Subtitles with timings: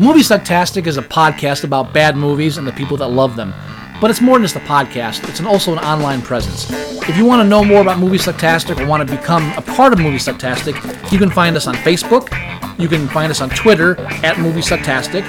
[0.00, 3.52] Movie Sucktastic is a podcast about bad movies and the people that love them.
[4.00, 6.70] But it's more than just a podcast, it's an, also an online presence.
[7.08, 9.92] If you want to know more about Movie Sucktastic or want to become a part
[9.92, 12.28] of Movie Sucktastic, you can find us on Facebook,
[12.78, 15.26] you can find us on Twitter at Movie Sucktastic,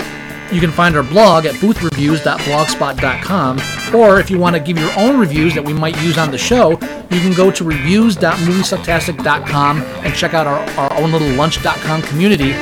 [0.51, 3.59] you can find our blog at boothreviews.blogspot.com,
[3.95, 6.37] or if you want to give your own reviews that we might use on the
[6.37, 12.53] show, you can go to reviews.moviesucktastic.com and check out our, our own little lunch.com community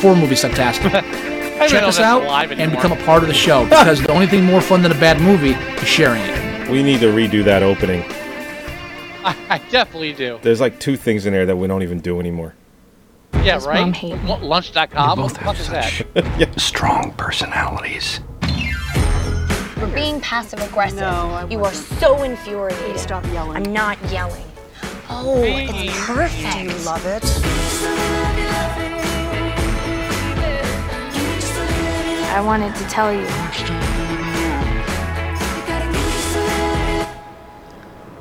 [0.00, 0.92] for Movie Sucktastic.
[1.68, 4.62] Check us out and become a part of the show because the only thing more
[4.62, 6.70] fun than a bad movie is sharing it.
[6.70, 8.02] We need to redo that opening.
[9.22, 10.38] I, I definitely do.
[10.40, 12.54] There's like two things in there that we don't even do anymore.
[13.34, 13.80] Yeah, Does right.
[13.80, 14.30] Mom hate me?
[14.30, 14.90] L- Lunch.com.
[14.90, 16.60] You What both the fuck have is such that?
[16.60, 18.20] strong personalities.
[19.74, 20.98] For being passive aggressive.
[21.00, 22.78] No, you are so infuriating.
[22.84, 23.56] Please stop yelling.
[23.56, 24.44] I'm not yelling.
[25.08, 26.52] Oh, it's perfect.
[26.52, 27.24] Do you love it?
[32.32, 33.26] I wanted to tell you.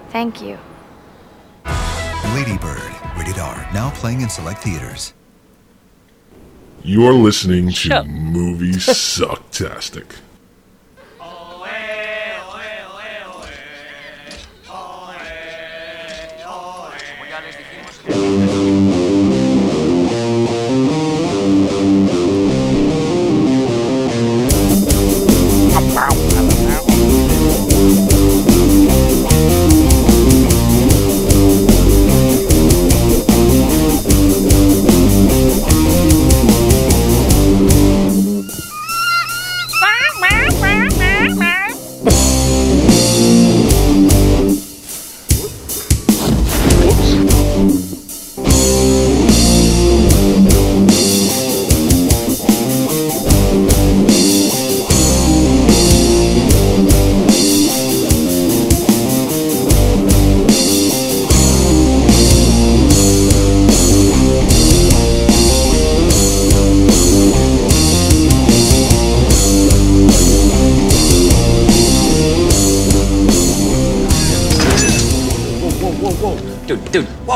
[0.10, 0.58] Thank you.
[2.34, 5.14] Ladybird, rated R, now playing in select theaters.
[6.84, 10.16] You're listening to Shut- Movie Sucktastic.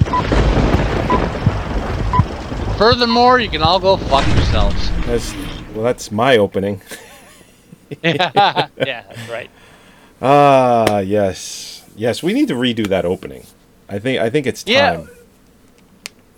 [2.77, 4.91] Furthermore, you can all go fuck yourselves.
[5.07, 5.35] That's
[5.75, 6.83] well, that's my opening.
[8.03, 9.51] yeah, that's right.
[10.21, 12.23] Ah, yes, yes.
[12.23, 13.47] We need to redo that opening.
[13.89, 14.75] I think I think it's time.
[14.75, 15.05] Yeah.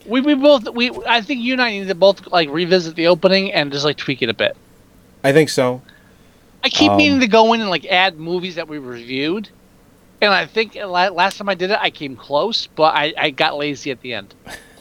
[0.07, 3.09] We, we both we I think you and I need to both like revisit the
[3.09, 4.57] opening and just like tweak it a bit.
[5.25, 5.83] I think so.
[6.63, 9.49] I keep Um, meaning to go in and like add movies that we reviewed,
[10.21, 13.57] and I think last time I did it, I came close, but I, I got
[13.57, 14.35] lazy at the end.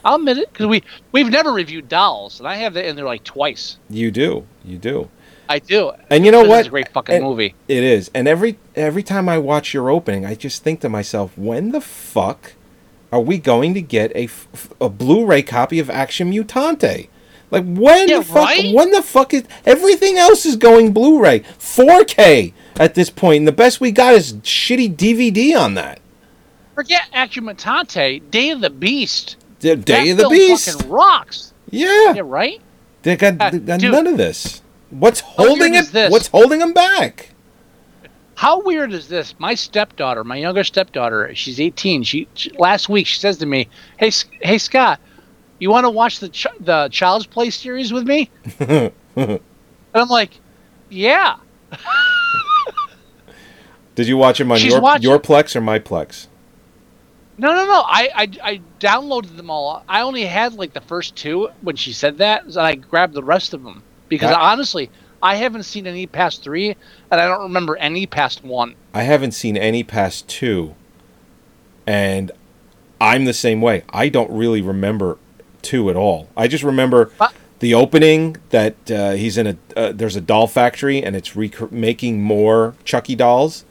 [0.06, 3.06] I'll admit it because we we've never reviewed Dolls, and I have that in there
[3.06, 3.78] like twice.
[3.90, 5.10] You do, you do.
[5.50, 5.92] I do.
[6.10, 6.60] And you know what?
[6.60, 7.56] It's a great fucking And- movie.
[7.68, 8.12] It is.
[8.14, 11.82] And every every time I watch your opening, I just think to myself, when the
[11.82, 12.54] fuck
[13.12, 14.28] are we going to get a,
[14.82, 17.08] a Blu-ray copy of Action Mutante?
[17.50, 18.76] Like when Yeah, the fuck right?
[18.76, 23.52] when the fuck is everything else is going Blu-ray 4K at this point and the
[23.52, 26.00] best we got is shitty DVD on that.
[26.76, 29.38] Forget Action Mutante, Day of the Beast.
[29.62, 30.72] The Day That of the Beast.
[30.74, 31.54] fucking rocks.
[31.72, 32.14] Yeah.
[32.14, 32.62] Yeah, right.
[33.04, 33.92] They got, Uh, they got dude.
[33.92, 34.62] none of this.
[34.90, 35.88] What's holding it?
[35.88, 36.12] this?
[36.12, 37.30] What's holding them back?
[38.36, 39.34] How weird is this?
[39.40, 42.04] My stepdaughter, my younger stepdaughter, she's 18.
[42.04, 43.68] She, she last week she says to me,
[43.98, 44.12] "Hey,
[44.42, 45.00] hey Scott,
[45.60, 48.92] you want to watch the ch- the Child's Play series with me?" and
[49.96, 50.40] I'm like,
[50.90, 51.38] "Yeah."
[53.98, 56.28] Did you watch them on She's your watching- your Plex or my Plex?
[57.40, 57.82] No, no, no.
[57.86, 59.84] I, I I downloaded them all.
[59.90, 63.24] I only had like the first two when she said that, so I grabbed the
[63.24, 64.92] rest of them because That- honestly,
[65.22, 66.76] I haven't seen any past three,
[67.10, 68.76] and I don't remember any past one.
[68.94, 70.76] I haven't seen any past two,
[71.88, 72.32] and
[73.02, 73.84] I'm the same way.
[73.90, 75.18] I don't really remember
[75.64, 76.28] two at all.
[76.38, 80.46] I just remember But- the opening that uh, he's in a uh, there's a doll
[80.46, 83.66] factory and it's rec- making more Chucky dolls.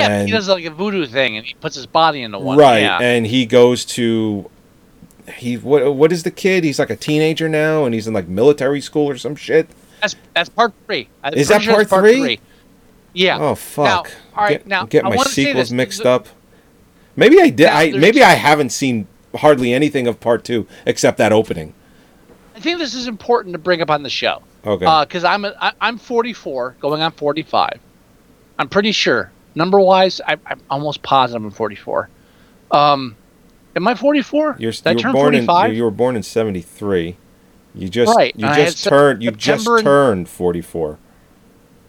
[0.00, 2.58] Yeah, and he does like a voodoo thing, and he puts his body into one.
[2.58, 2.98] right, Yeah.
[3.00, 4.50] and he goes to
[5.36, 6.64] he what what is the kid?
[6.64, 9.68] He's like a teenager now, and he's in like military school or some shit.
[10.00, 11.08] That's that's part three.
[11.22, 12.40] I'm Is that sure it's part three?
[13.12, 13.38] Yeah.
[13.40, 13.84] Oh fuck!
[13.84, 16.26] Now, all right, get, now get my sequels mixed up.
[17.16, 17.66] Maybe I did.
[17.66, 19.06] Now, I maybe I haven't seen
[19.36, 21.74] hardly anything of part two except that opening.
[22.54, 24.42] I think this is important to bring up on the show.
[24.64, 24.84] Okay.
[24.84, 27.80] Uh, because I'm a, I, I'm 44, going on 45.
[28.58, 29.30] I'm pretty sure,
[29.60, 32.08] number wise, I, I'm almost positive I'm 44.
[32.70, 33.14] Um,
[33.76, 34.56] Am I 44?
[34.58, 35.74] You're, Did you were turn born in 45?
[35.76, 37.16] you, were born in 73.
[37.74, 40.98] You just Right, you and just turned you just September and- turned 44.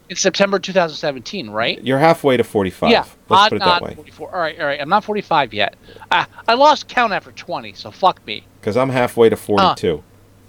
[0.10, 1.82] in September 2017, right?
[1.84, 2.92] You're halfway to 45.
[2.92, 3.96] Yeah, Let's put it that way.
[3.96, 4.36] 44.
[4.36, 4.80] All right, all right.
[4.80, 5.76] I'm not 45 yet.
[6.12, 8.44] I, I lost count after 20, so fuck me.
[8.62, 10.04] Cuz I'm halfway to 42.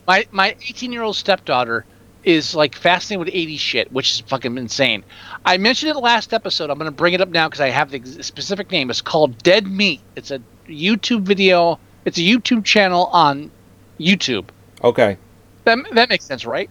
[0.06, 1.86] My my 18 year old stepdaughter
[2.24, 5.04] is like fascinated with 80s shit, which is fucking insane.
[5.44, 6.70] I mentioned it last episode.
[6.70, 8.90] I'm going to bring it up now because I have the specific name.
[8.90, 10.00] It's called Dead Meat.
[10.16, 11.78] It's a YouTube video.
[12.04, 13.50] It's a YouTube channel on
[13.98, 14.48] YouTube.
[14.82, 15.16] okay.
[15.64, 16.68] That that makes sense, right?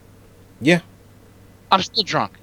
[0.59, 0.81] Yeah.
[1.71, 2.33] I'm still drunk.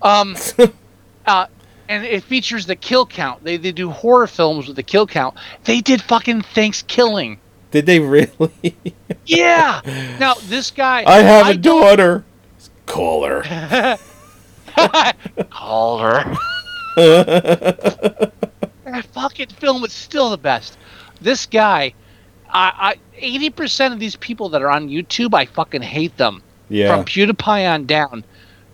[0.00, 0.34] Um,
[1.26, 1.46] uh,
[1.88, 3.44] and it features the kill count.
[3.44, 5.36] They they do horror films with the kill count.
[5.64, 7.40] They did fucking Thanksgiving.
[7.70, 8.74] Did they really?
[9.26, 9.82] Yeah.
[10.18, 11.04] now this guy.
[11.06, 12.24] I have a don't- daughter.
[12.88, 13.98] Call her.
[15.50, 16.36] Call her.
[16.96, 18.32] that
[19.12, 20.78] fucking film is still the best.
[21.20, 21.94] This guy,
[22.50, 26.42] I, I, eighty percent of these people that are on YouTube, I fucking hate them.
[26.70, 26.96] Yeah.
[26.96, 28.24] From PewDiePie on down,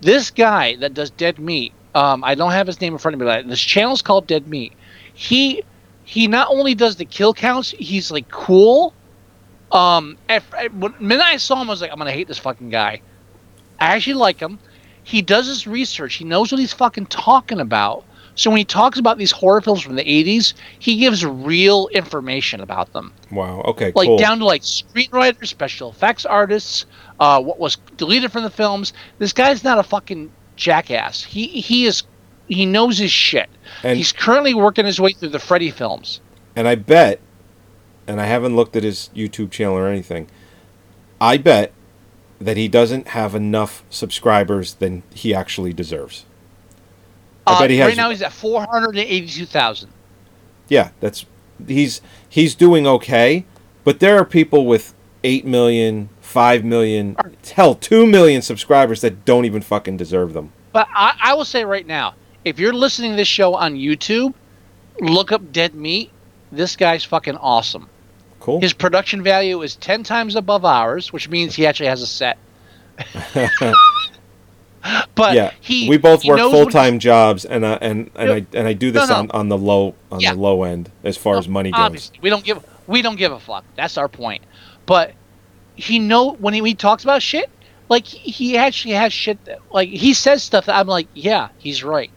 [0.01, 3.21] this guy that does Dead Meat, um, I don't have his name in front of
[3.21, 3.27] me.
[3.27, 4.73] But this channel's called Dead Meat.
[5.13, 5.63] He,
[6.05, 8.95] he not only does the kill counts, he's like cool.
[9.73, 12.29] Um, at, at, when the minute I saw him, I was like, I'm gonna hate
[12.29, 13.01] this fucking guy.
[13.81, 14.59] I actually like him.
[15.03, 16.15] He does his research.
[16.15, 18.05] He knows what he's fucking talking about.
[18.37, 22.61] So when he talks about these horror films from the 80s, he gives real information
[22.61, 23.13] about them.
[23.31, 23.61] Wow.
[23.67, 24.19] Okay, Like cool.
[24.19, 26.87] down to like screenwriters, special effects artists,
[27.21, 28.93] uh, what was deleted from the films.
[29.19, 31.23] This guy's not a fucking jackass.
[31.23, 32.03] He he is
[32.49, 33.49] he knows his shit.
[33.85, 36.21] And- He's currently working his way through the Freddy films.
[36.57, 37.21] And I bet,
[38.09, 40.29] and I haven't looked at his YouTube channel or anything,
[41.21, 41.73] I bet
[42.45, 46.25] that he doesn't have enough subscribers than he actually deserves.
[47.47, 47.89] I Uh, bet he has.
[47.89, 49.91] right now he's at 482,000.
[50.69, 51.27] yeah, that's
[51.67, 53.45] he's he's doing okay,
[53.85, 57.17] but there are people with 8 million, 5 million,
[57.55, 60.53] hell, 2 million subscribers that don't even fucking deserve them.
[60.73, 62.15] But I, I will say right now,
[62.45, 64.35] if you're listening to this show on YouTube,
[65.01, 66.11] look up Dead Meat.
[66.53, 67.89] This guy's fucking awesome.
[68.45, 68.61] Cool.
[68.61, 72.37] His production value is 10 times above ours, which means he actually has a set.
[75.15, 78.69] but yeah, he we both work full time jobs, and uh, and and I and
[78.69, 79.21] I do this No, no.
[79.21, 80.35] on, on the low on Yeah.
[80.35, 81.81] the low end as far as money goes.
[81.81, 83.65] Obviously, we don't give we don't give a fuck.
[83.77, 84.43] That's our point.
[84.85, 85.15] But
[85.75, 87.49] he know when he, when he talks about shit,
[87.89, 89.43] like he, he actually has shit.
[89.47, 92.11] That, like he says stuff that I'm like, yeah, he's right.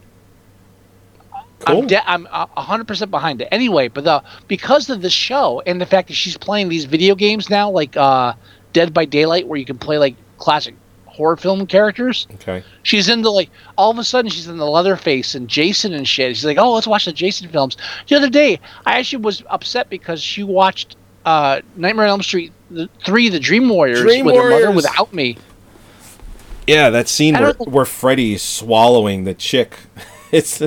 [1.60, 1.82] Cool.
[1.82, 3.48] I'm de- I'm a hundred percent behind it.
[3.52, 7.16] Anyway, but the because of the show and the fact that she's playing these video
[7.16, 8.34] games now, like uh,
[8.74, 10.76] Dead by Daylight, where you can play like classic
[11.06, 12.28] horror film characters.
[12.36, 12.64] Okay.
[12.84, 16.36] She's into like all of a sudden she's in the Leatherface and Jason and shit.
[16.36, 17.76] She's like, oh, let's watch the Jason films.
[18.08, 20.96] The other day, I actually was upset because she watched
[21.26, 25.14] uh, Nightmare on Elm Street the, three, The Dream Warriors, Dream with her mother without
[25.14, 25.38] me.
[26.68, 29.78] Yeah, that scene where, where Freddy swallowing the chick.
[30.32, 30.62] It's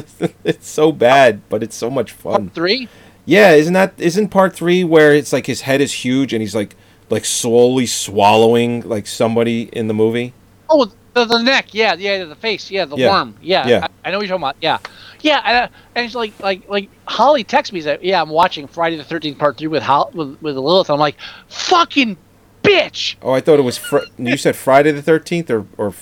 [0.44, 2.46] it's so bad, but it's so much fun.
[2.48, 2.88] Part Three.
[3.26, 6.54] Yeah, isn't that isn't part three where it's like his head is huge and he's
[6.54, 6.74] like
[7.10, 10.32] like slowly swallowing like somebody in the movie?
[10.70, 13.10] Oh, the, the neck, yeah, yeah, the face, yeah, the Yeah.
[13.10, 13.86] worm, yeah, Yeah.
[14.04, 14.78] I, I know what you're talking about, yeah,
[15.20, 18.68] yeah, and, uh, and it's like, like, like Holly texts me, that, yeah, I'm watching
[18.68, 20.88] Friday the Thirteenth Part Three with Hol- with, with Lilith.
[20.88, 21.16] I'm like,
[21.48, 22.16] fucking
[22.62, 23.16] bitch.
[23.22, 25.92] Oh, I thought it was fr- you said Friday the Thirteenth or or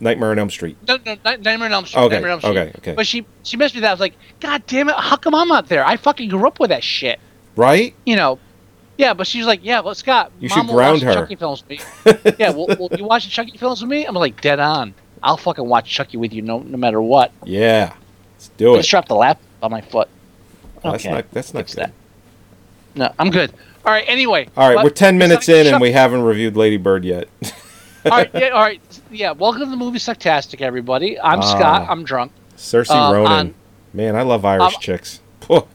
[0.00, 0.76] Nightmare on Elm Street.
[0.88, 2.00] No, no, Nightmare on Elm Street.
[2.02, 2.58] Okay, Nightmare on Elm Street.
[2.58, 2.94] okay, okay.
[2.94, 3.88] But she she messaged me that.
[3.88, 4.94] I was like, God damn it!
[4.96, 5.84] How come I'm not there?
[5.84, 7.20] I fucking grew up with that shit.
[7.56, 7.94] Right?
[8.06, 8.38] You know.
[8.98, 11.14] Yeah, but she's like, yeah, well, Scott, You Mom should will ground watch her.
[11.14, 11.70] Chucky films with
[12.04, 12.34] me.
[12.38, 14.04] yeah, well, will you watch Chucky films with me?
[14.04, 14.92] I'm like, dead on.
[15.22, 17.32] I'll fucking watch Chucky with you, no, no matter what.
[17.44, 17.94] Yeah.
[18.34, 18.90] Let's do Just it.
[18.90, 20.08] drop the lap on my foot.
[20.84, 21.84] Oh, That's Okay, not that's not fix good.
[21.84, 21.92] that.
[22.94, 23.52] No, I'm good.
[23.86, 24.04] All right.
[24.06, 24.48] Anyway.
[24.54, 27.28] All right, but we're ten minutes in and we haven't reviewed Lady Bird yet.
[28.04, 28.30] all right.
[28.34, 28.48] Yeah.
[28.48, 28.80] All right.
[29.10, 29.32] Yeah.
[29.32, 31.18] Welcome to the movie Sucktastic, everybody.
[31.20, 31.42] I'm Ah.
[31.42, 31.86] Scott.
[31.88, 32.32] I'm drunk.
[32.56, 33.32] Saoirse Uh, Ronan.
[33.32, 33.54] on-
[33.92, 35.20] Man, I love Irish Um, chicks.
[35.46, 35.66] Phew.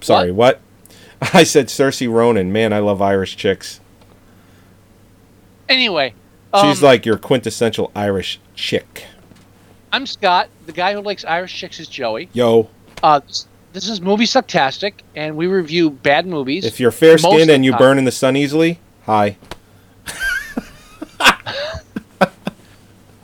[0.00, 0.60] Sorry, what?
[1.34, 2.52] I said Saoirse Ronan.
[2.52, 3.80] Man, I love Irish chicks.
[5.68, 6.14] Anyway.
[6.62, 9.04] She's um, like your quintessential Irish chick.
[9.92, 10.48] I'm Scott.
[10.66, 12.28] The guy who likes Irish chicks is Joey.
[12.32, 12.68] Yo,
[13.02, 13.20] Uh,
[13.72, 16.64] this, is Movie Sucktastic, and we review bad movies.
[16.64, 19.36] if you're fair skinned and you burn in the sun easily, hi.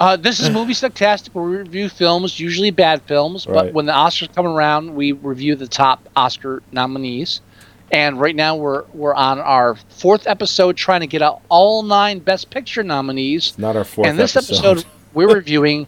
[0.00, 3.92] Uh, this is Movie Sucktastic, where we review films, usually bad films, but when the
[3.92, 7.40] Oscars come around, we review the top Oscar nominees.
[7.92, 12.18] And right now, we're we're on our fourth episode, trying to get out all nine
[12.18, 13.56] Best Picture nominees.
[13.56, 14.78] Not our fourth and this episode.
[14.78, 15.86] episode, we're reviewing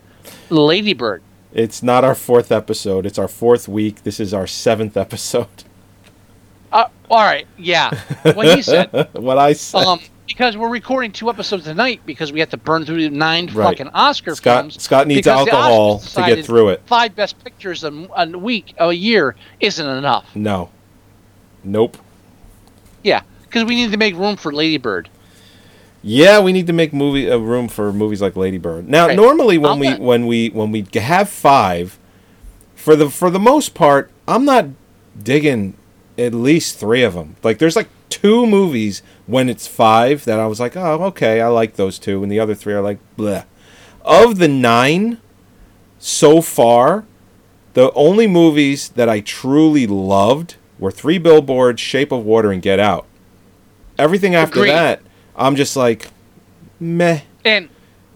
[0.50, 1.22] Lady Bird.
[1.52, 3.06] It's not our fourth episode.
[3.06, 4.04] It's our fourth week.
[4.04, 5.48] This is our seventh episode.
[6.70, 7.98] Uh, All right, yeah.
[8.22, 8.90] What he said.
[9.14, 9.84] what I said.
[9.84, 13.64] um, because we're recording two episodes tonight because we have to burn through nine Right.
[13.76, 14.82] fucking Oscar Scott- films.
[14.82, 16.82] Scott needs alcohol to get through it.
[16.86, 20.26] Five best pictures a, a week, a year isn't enough.
[20.34, 20.70] no.
[21.64, 21.96] Nope.
[23.02, 25.08] Yeah, because we need to make room for Lady Bird.
[26.02, 28.88] Yeah, we need to make movie a room for movies like Lady Bird.
[28.88, 29.16] Now, Right.
[29.16, 31.98] normally when I'm we not- when we when we have five,
[32.76, 34.66] for the for the most part, I'm not
[35.20, 35.74] digging
[36.16, 37.34] at least three of them.
[37.42, 41.48] Like, there's like two movies when it's five that I was like, oh, okay, I
[41.48, 43.44] like those two, and the other three are like, bleh.
[44.04, 45.18] Of the nine
[45.98, 47.04] so far,
[47.74, 52.78] the only movies that I truly loved were Three Billboards, Shape of Water, and Get
[52.78, 53.06] Out.
[53.98, 54.70] Everything after Agreed.
[54.72, 55.00] that,
[55.34, 56.08] I'm just like,
[56.78, 57.20] meh.
[57.44, 57.68] And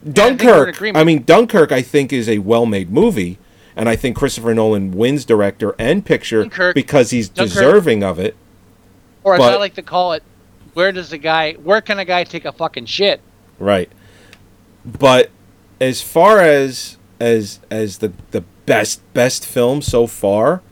[0.07, 0.69] I Dunkirk.
[0.77, 0.97] agreement.
[0.99, 1.73] I mean, Dunkirk.
[1.73, 3.39] I think is a well-made movie,
[3.77, 8.19] and I think Christopher Nolan wins director and picture Dunkirk- because he's Dunkirk- deserving of
[8.19, 8.37] it.
[9.25, 10.23] Or as but- I like to call it,
[10.75, 11.55] where does the guy?
[11.55, 13.21] Where can a guy take a fucking shit?
[13.59, 13.91] Right.
[14.85, 15.31] But
[15.81, 20.63] as far as as as the the best best film so far,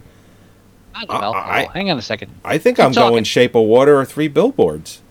[0.94, 1.32] I don't know.
[1.32, 2.32] I- Oh, hang on a second.
[2.44, 3.24] I think Keep I'm going.
[3.24, 5.02] Shape of Water or Three Billboards.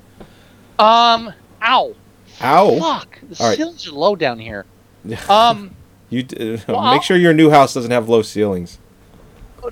[0.80, 1.94] Um, ow,
[2.42, 2.80] Ow!
[2.80, 3.20] fuck.
[3.30, 3.58] The All right.
[3.58, 4.66] ceilings are low down here.
[5.30, 5.76] Um,
[6.10, 8.80] You uh, Well, make sure your new house doesn't have low ceilings.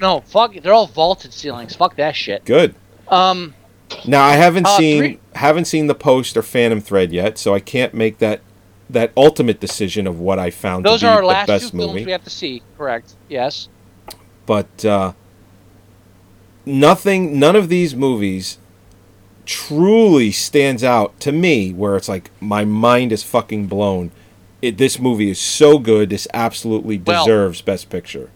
[0.02, 0.54] no, fuck.
[0.56, 1.76] They're all vaulted ceilings.
[1.76, 2.44] Fuck that shit.
[2.46, 2.76] Good.
[3.10, 3.54] Um,
[4.06, 7.54] Now I haven't Uh, seen three- haven't seen the post or Phantom Thread yet, so
[7.54, 8.42] I can't make that
[8.90, 11.60] that ultimate decision of what I found those to be are our the last two
[11.60, 12.06] films movie.
[12.06, 12.62] we have to see.
[12.78, 13.14] Correct.
[13.30, 13.68] Yes.
[14.46, 15.14] but uh,
[16.66, 18.58] nothing none of these movies
[19.46, 24.12] truly stands out to me where it's like my mind is fucking blown
[24.62, 28.30] it, this movie is so good this absolutely Well- deserves best picture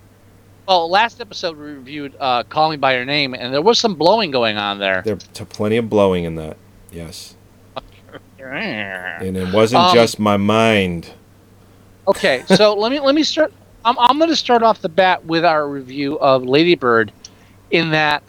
[0.70, 3.96] Well, last episode we reviewed uh, "Call Me by Your Name," and there was some
[3.96, 5.02] blowing going on there.
[5.04, 6.58] there's plenty of blowing in that
[6.92, 7.36] yes
[8.40, 11.10] and it wasn't Um, just my mind
[12.08, 13.52] Okay, so let me let me start.
[13.84, 17.12] I'm I'm going to start off the bat with our review of Lady Bird,
[17.72, 18.22] in that,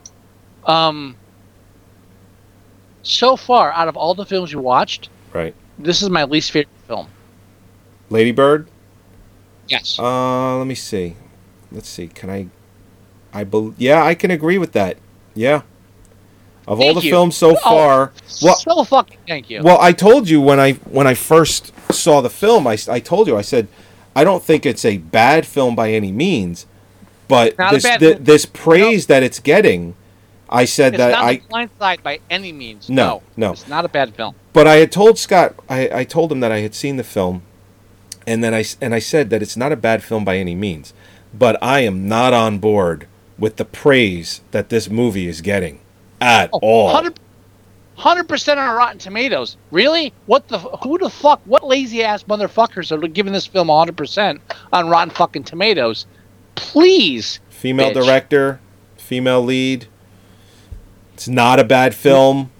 [0.65, 1.17] um,
[3.03, 6.69] so far out of all the films you watched, right this is my least favorite
[6.89, 7.07] film.
[8.09, 8.67] ladybird
[9.69, 9.99] Yes.
[9.99, 11.17] uh let me see
[11.73, 12.47] let's see can i
[13.33, 13.75] i believe.
[13.79, 14.97] yeah i can agree with that
[15.35, 15.63] yeah
[16.67, 17.11] of all the you.
[17.11, 18.13] films so Oh, far
[18.43, 19.63] well so fucking thank you.
[19.63, 23.27] Well, I told you when I when I first saw the film, I, I told
[23.27, 23.67] you I said
[24.15, 26.67] I don't think it's a bad film by any means,
[27.29, 27.85] but this
[28.21, 29.97] this praise that it's getting,
[30.49, 32.89] I said it's that not I the blind side by any means.
[32.89, 33.53] No, no, no.
[33.53, 34.35] It's not a bad film.
[34.53, 37.43] but I had told Scott I, I told him that I had seen the film,
[38.29, 40.93] and then I and I said that it's not a bad film by any means,
[41.33, 43.07] but I am not on board
[43.39, 45.81] with the praise that this movie is getting
[46.21, 46.93] at oh, all.
[46.93, 49.57] 100 percent on Rotten Tomatoes.
[49.71, 50.13] Really?
[50.27, 50.59] What the?
[50.59, 51.41] Who the fuck?
[51.45, 54.41] What lazy ass motherfuckers are giving this film 100 percent
[54.73, 56.07] on Rotten fucking Tomatoes?
[56.55, 57.41] Please.
[57.51, 58.05] Female bitch.
[58.05, 58.61] director,
[58.97, 59.87] female lead.
[61.15, 62.51] It's not a bad film.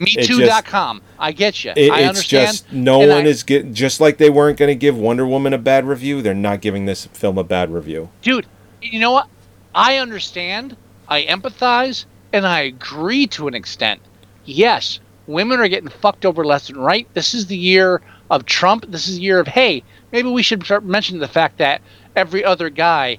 [0.00, 1.02] MeToo.com.
[1.18, 1.72] I get you.
[1.76, 2.46] It, I it's understand.
[2.48, 5.26] just no and one I- is get just like they weren't going to give Wonder
[5.26, 6.22] Woman a bad review.
[6.22, 8.10] They're not giving this film a bad review.
[8.22, 8.46] dude.
[8.82, 9.28] You know what?
[9.74, 10.74] I understand.
[11.06, 14.00] I empathize, and I agree to an extent.
[14.46, 17.06] Yes, women are getting fucked over left and right.
[17.14, 18.86] This is the year of Trump.
[18.88, 21.82] This is the year of hey, maybe we should start mentioning the fact that
[22.16, 23.18] every other guy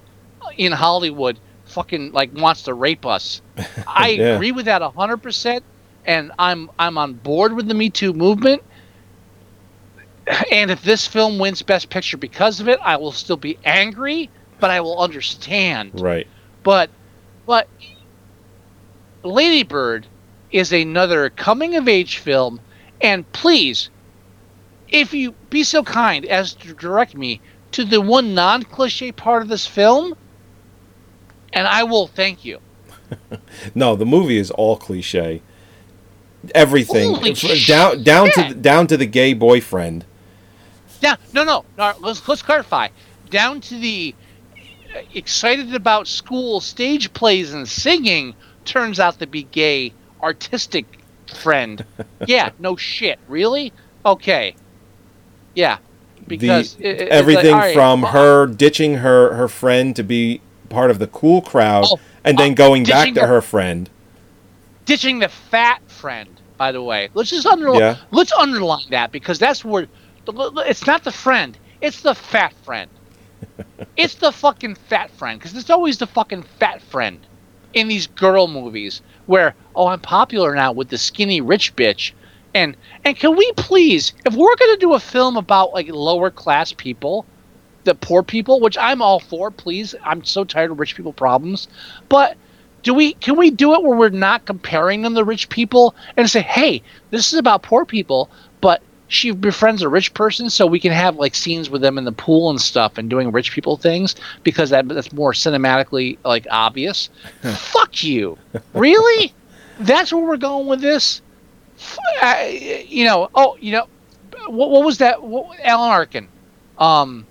[0.58, 3.42] in Hollywood fucking like wants to rape us.
[3.88, 4.26] I Yeah.
[4.36, 5.64] agree with that hundred percent,
[6.06, 8.64] and I'm I'm on board with the Me Too movement.
[10.52, 14.30] And if this film wins Best Picture because of it, I will still be angry,
[14.60, 16.00] but I will understand.
[16.00, 16.28] Right.
[16.64, 16.90] But,
[17.46, 17.68] but,
[19.24, 20.08] Lady Bird
[20.52, 22.62] is another coming of age film,
[23.02, 23.90] and please,
[24.90, 27.42] if you be so kind as to direct me
[27.72, 30.16] to the one non cliche part of this film,
[31.52, 32.60] and I will thank you.
[33.76, 35.42] No, the movie is all cliche.
[36.56, 38.50] Everything Holy F- down down to shit.
[38.50, 40.06] the, down to the gay boyfriend.
[41.02, 41.94] Yeah, no, no, no.
[42.00, 42.88] Let's let's clarify.
[43.30, 44.16] Down to the
[44.96, 48.34] uh, excited about school stage plays and singing
[48.66, 50.86] turns out to be gay artistic
[51.42, 51.86] friend.
[52.28, 53.20] yeah, no shit.
[53.28, 53.72] Really?
[54.06, 54.56] Okay.
[55.56, 55.78] Yeah.
[56.28, 60.42] Because the, it- it's like, everything from well, her ditching her her friend to be
[60.70, 63.90] part of the cool crowd Oh, and then uh, going back to her- her friend.
[64.86, 66.30] ditching the fat friend.
[66.58, 67.80] By the way, let's just underline.
[67.80, 67.98] Yeah.
[68.12, 69.88] Let's underline that because that's where
[70.28, 71.58] it's not the friend.
[71.82, 72.90] It's the fat friend.
[73.98, 77.20] it's the fucking fat friend because it's always the fucking fat friend
[77.74, 79.02] in these girl movies.
[79.26, 82.12] where oh I'm popular now with the skinny rich bitch,
[82.54, 86.74] and and can we please if we're gonna do a film about like lower class
[86.74, 87.26] people,
[87.86, 91.68] the poor people, which I'm all for, please I'm so tired of rich people problems,
[92.10, 92.38] but
[92.84, 96.30] do we can we do it where we're not comparing them to rich people and
[96.30, 100.80] say hey this is about poor people but she befriends a rich person so we
[100.80, 103.76] can have like scenes with them in the pool and stuff and doing rich people
[103.76, 107.10] things because that, that's more cinematically like obvious?
[107.42, 108.38] Fuck you.
[108.74, 109.34] Really?
[109.80, 111.22] That's where we're going with this?
[112.22, 113.88] I- you know oh you know
[114.48, 116.30] what, what was that what, alan arkin?
[116.78, 117.26] Um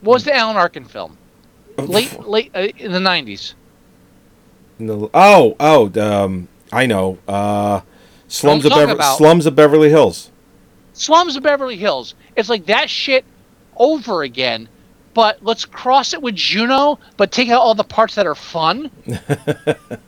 [0.00, 1.18] what was the alan arkin film?
[1.76, 3.52] Late late uh, in the 90s
[4.78, 7.18] No, oh, oh, um, I know.
[7.26, 7.80] Uh,
[8.28, 10.30] slums of Bever- slums of Beverly Hills.
[10.92, 12.14] Slums of Beverly Hills.
[12.36, 13.24] It's like that shit
[13.76, 14.68] over again,
[15.14, 18.90] but let's cross it with Juno, but take out all the parts that are fun,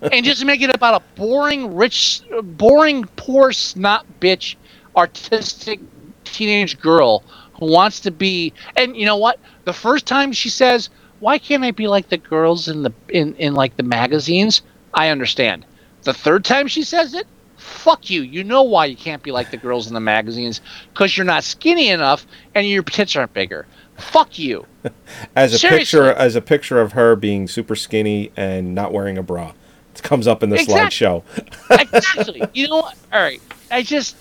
[0.02, 4.56] and just make it about a boring, rich, boring, poor snot bitch,
[4.96, 5.80] artistic
[6.25, 7.22] teenage girl
[7.58, 8.52] who wants to be.
[8.76, 9.38] And you know what?
[9.64, 13.34] The first time she says, "Why can't I be like the girls in the in
[13.37, 14.62] in like the magazines?"
[14.94, 15.64] I understand.
[16.04, 18.22] The third time she says it, fuck you.
[18.22, 20.60] You know why you can't be like the girls in the magazines
[20.92, 23.66] because you're not skinny enough and your tits aren't bigger.
[23.98, 24.64] Fuck you.
[25.37, 25.78] As a Seriously.
[25.80, 29.52] picture, as a picture of her being super skinny and not wearing a bra.
[29.94, 30.87] It comes up in the Exactly.
[31.08, 31.22] slideshow.
[31.70, 32.42] exactly.
[32.54, 32.96] You know what?
[33.12, 33.40] All right.
[33.72, 34.16] I just,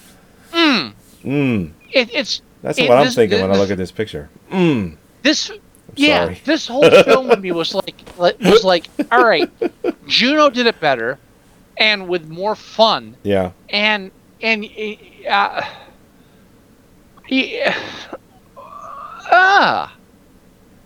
[0.51, 3.92] mm, Mm, it, it's that's it- what I'm this- thinking when I look at this
[3.92, 4.30] picture.
[4.51, 4.98] Mm.
[5.22, 5.51] this.
[5.98, 6.42] Yeah, sorry.
[6.46, 9.50] this whole film with me was like was like, all right,
[10.08, 11.18] Juno did it better,
[11.77, 13.51] and with more fun, Yeah.
[13.70, 14.12] and
[14.42, 14.66] and
[15.30, 15.62] uh,
[17.27, 17.75] yeah,
[19.32, 19.94] ah,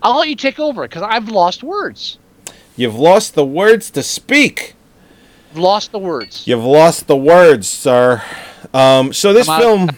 [0.02, 2.18] I'll let you take over because I've lost words.
[2.76, 4.74] You've lost the words to speak.
[5.54, 6.46] Lost the words.
[6.46, 8.22] You've lost the words, sir.
[8.72, 9.90] Um, so this film,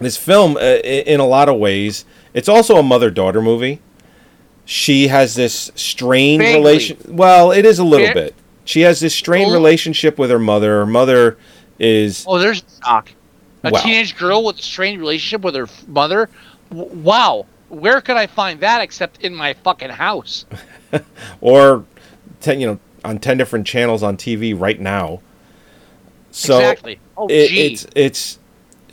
[0.00, 3.80] this film, uh, in a lot of ways, it's also a mother-daughter movie.
[4.66, 6.58] She has this strained Vaguely.
[6.60, 6.98] relation.
[7.08, 8.34] Well, it is a little bit.
[8.64, 9.54] She has this strained Oh.
[9.54, 10.78] relationship with her mother.
[10.80, 11.38] Her mother
[11.78, 13.12] is Oh, there's shock.
[13.62, 13.80] A Wow.
[13.80, 16.28] teenage girl with a strained relationship with her mother.
[16.70, 17.46] W- wow.
[17.68, 20.44] Where could I find that except in my fucking house?
[21.40, 21.84] or
[22.40, 25.20] ten, you know, on ten different channels on TV right now.
[26.32, 26.98] So exactly.
[27.16, 27.66] Oh, it, gee.
[27.72, 28.38] it's it's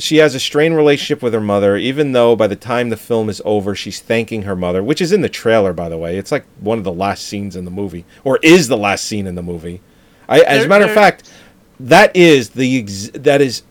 [0.04, 3.30] she has a strained relationship with her mother, even though by the time the film
[3.30, 6.18] is over, she's thanking her mother, which is in the trailer, by the way.
[6.18, 9.26] It's like one of the last scenes in the movie, or is the last scene
[9.28, 9.80] in the movie.
[10.28, 11.32] I, as a matter of fact,
[11.80, 13.64] that is the ex- that is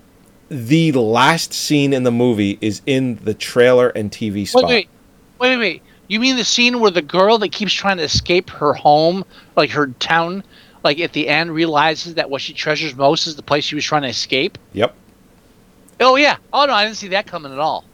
[0.49, 4.64] the last scene in the movie is in the trailer and TV spot.
[4.64, 4.88] Wait,
[5.38, 5.83] wait, wait, wait, wait.
[6.09, 9.68] You mean the scene where the girl that keeps trying to escape her home, like
[9.71, 10.45] her town,
[10.83, 13.85] like at the end realizes that what she treasures most is the place she was
[13.85, 14.57] trying to escape?
[14.73, 14.95] Yep.
[16.03, 16.37] Oh yeah.
[16.53, 17.85] Oh no, I didn't see that coming at all.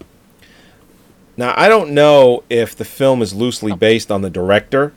[1.37, 4.93] Now I don't know if the film is loosely based on the director,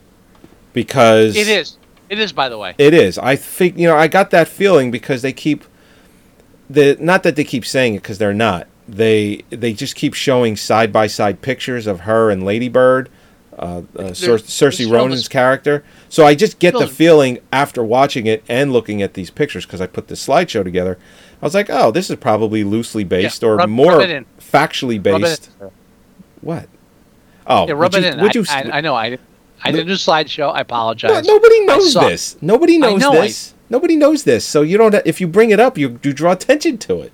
[0.72, 1.76] because It is.
[2.08, 2.74] It is, by the way.
[2.76, 3.16] It is.
[3.16, 3.96] I think you know.
[3.96, 5.64] I got that feeling because they keep
[6.68, 8.66] the not that they keep saying it because they're not.
[8.88, 13.08] They they just keep showing side by side pictures of her and Lady Bird,
[13.58, 15.84] uh, uh, Cer- Saoirse Ronan's character.
[16.08, 19.80] So I just get the feeling after watching it and looking at these pictures because
[19.80, 20.98] I put this slideshow together.
[21.40, 25.50] I was like, oh, this is probably loosely based or rub- more rub factually based.
[26.40, 26.68] What?
[27.46, 28.20] Oh, Yeah, rub would it you, in.
[28.22, 28.94] Would I, you, I, I know.
[28.94, 29.18] I,
[29.62, 30.52] I didn't do a slideshow.
[30.52, 31.26] I apologize.
[31.26, 32.36] no, nobody knows this.
[32.40, 33.54] Nobody knows know I- this.
[33.70, 34.44] Nobody knows this.
[34.44, 34.94] So you don't.
[35.06, 37.12] If you bring it up, you you draw attention to it.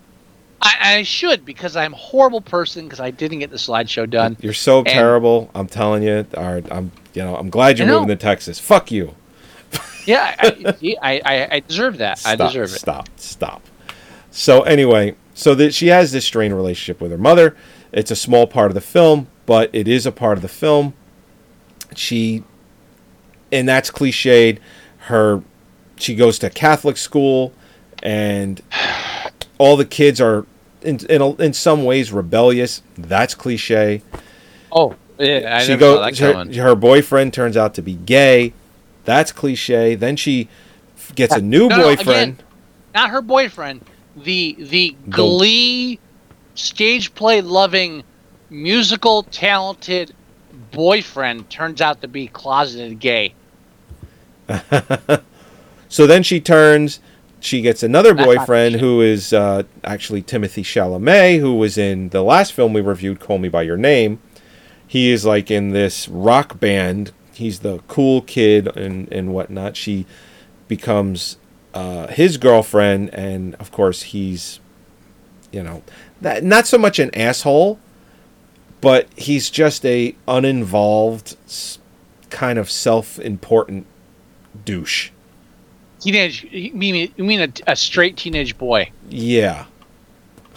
[0.60, 4.36] I, I should because I'm a horrible person because I didn't get the slideshow done.
[4.40, 5.50] You're so And- terrible.
[5.54, 6.26] I'm telling you.
[6.36, 6.90] Right, I'm.
[7.14, 7.36] You know.
[7.36, 8.58] I'm glad you're moving to Texas.
[8.58, 9.14] Fuck you.
[10.04, 12.22] Yeah, I, I, I, I deserve that.
[12.26, 12.78] I deserve it.
[12.78, 13.08] Stop.
[13.16, 13.62] Stop.
[14.30, 17.56] So anyway, so that she has this strained relationship with her mother.
[17.92, 20.94] It's a small part of the film, but it is a part of the film.
[21.94, 22.44] She,
[23.50, 24.58] and that's cliched.
[24.98, 25.42] Her,
[25.96, 27.52] she goes to Catholic school,
[28.02, 28.62] and
[29.58, 30.46] all the kids are
[30.82, 32.82] in in, a, in some ways rebellious.
[32.96, 34.02] That's cliche.
[34.72, 36.18] Oh, yeah, I she goes.
[36.18, 38.52] Her, her boyfriend turns out to be gay.
[39.04, 39.94] That's cliche.
[39.94, 40.48] Then she
[41.14, 42.32] gets a new No, no, boyfriend.
[42.34, 42.46] again,
[42.94, 43.84] not her boyfriend.
[44.16, 45.98] The the Glee
[46.54, 48.02] stage play loving,
[48.50, 50.14] musical talented
[50.72, 53.34] boyfriend turns out to be closeted gay.
[55.88, 57.00] So then she turns.
[57.40, 62.52] She gets another boyfriend who is uh, actually Timothée Chalamet, who was in the last
[62.52, 64.20] film we reviewed, "Call Me by Your Name."
[64.86, 67.12] He is like in this rock band.
[67.32, 69.76] He's the cool kid and and whatnot.
[69.76, 70.06] She
[70.66, 71.36] becomes
[71.74, 74.58] uh, his girlfriend, and of course he's,
[75.52, 75.82] you know,
[76.20, 77.78] that, not so much an asshole,
[78.80, 81.36] but he's just a uninvolved,
[82.30, 83.86] kind of self-important
[84.64, 85.10] douche.
[86.00, 86.44] Teenage.
[86.50, 88.90] You mean you mean a, a straight teenage boy?
[89.08, 89.64] Yeah,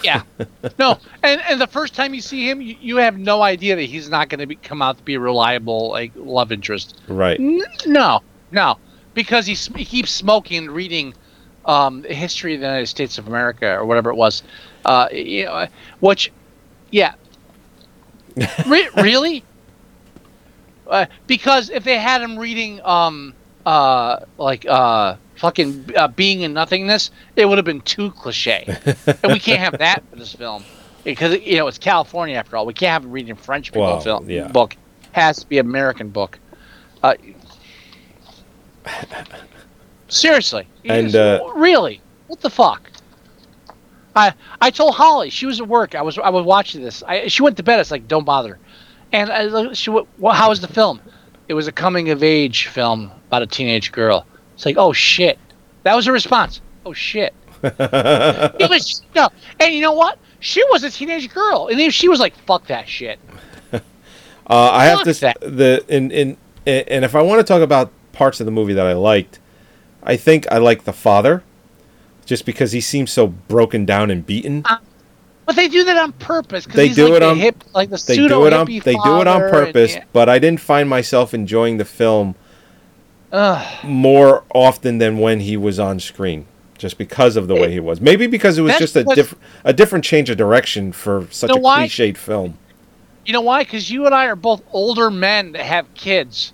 [0.04, 0.22] Yeah.
[0.80, 3.84] no, and and the first time you see him, you, you have no idea that
[3.84, 7.00] he's not going to come out to be a reliable like love interest.
[7.08, 7.40] right.
[7.40, 8.78] N- no, no,
[9.14, 11.14] because he, sm- he keeps smoking and reading
[11.66, 14.44] um, the history of the United States of America or whatever it was.
[14.86, 15.68] Uh, you know,
[16.02, 16.32] which,
[16.92, 17.14] yeah,
[18.68, 19.44] Re- really?
[20.88, 23.34] Uh, because if they had him reading, um,
[23.66, 28.64] uh, like, uh, fucking uh, Being and Nothingness, it would have been too cliche,
[29.24, 30.64] and we can't have that for this film
[31.04, 32.66] because you know it's California after all.
[32.66, 34.48] We can't have him reading French people Well, film yeah.
[34.48, 34.78] book.
[35.14, 36.40] Has to be American book.
[37.04, 37.16] Uh,
[40.08, 42.90] seriously, And, Yes, uh, really, what the fuck?
[44.16, 45.96] I I told Holly she was at work.
[45.96, 47.02] I was I was watching this.
[47.04, 47.80] I, she went to bed.
[47.80, 48.60] It's like don't bother.
[49.12, 51.02] And I, she went, well, how was the film?
[51.50, 54.26] It was a coming of age film about a teenage girl.
[54.62, 55.40] It's like oh shit.
[55.82, 56.62] That was her response.
[56.86, 57.34] Oh shit.
[57.64, 59.30] it was no.
[59.60, 60.20] And you know what?
[60.40, 63.20] She was a teenage girl, and then she was like fuck that shit.
[64.48, 65.40] Uh, I have to s- that.
[65.40, 68.86] the in in and if I want to talk about parts of the movie that
[68.86, 69.40] I liked,
[70.04, 71.42] I think I like the father,
[72.26, 74.64] just because he seems so broken down and beaten.
[75.46, 76.66] But they do that on purpose.
[76.66, 78.66] They he's do like it the on hip, like the They pseudo do it on
[78.66, 80.04] they do it on father and- purpose, yeah.
[80.12, 82.36] but I didn't find myself enjoying the film
[83.32, 83.86] Ugh.
[83.86, 86.46] more often than when he was on screen,
[86.78, 88.02] just because of the way he was.
[88.02, 91.56] Maybe because it was just a different a different change of direction for such know
[91.56, 91.88] a why?
[91.88, 92.58] cliched film.
[93.26, 93.64] You know why?
[93.64, 96.54] Because you and I are both older men that have kids,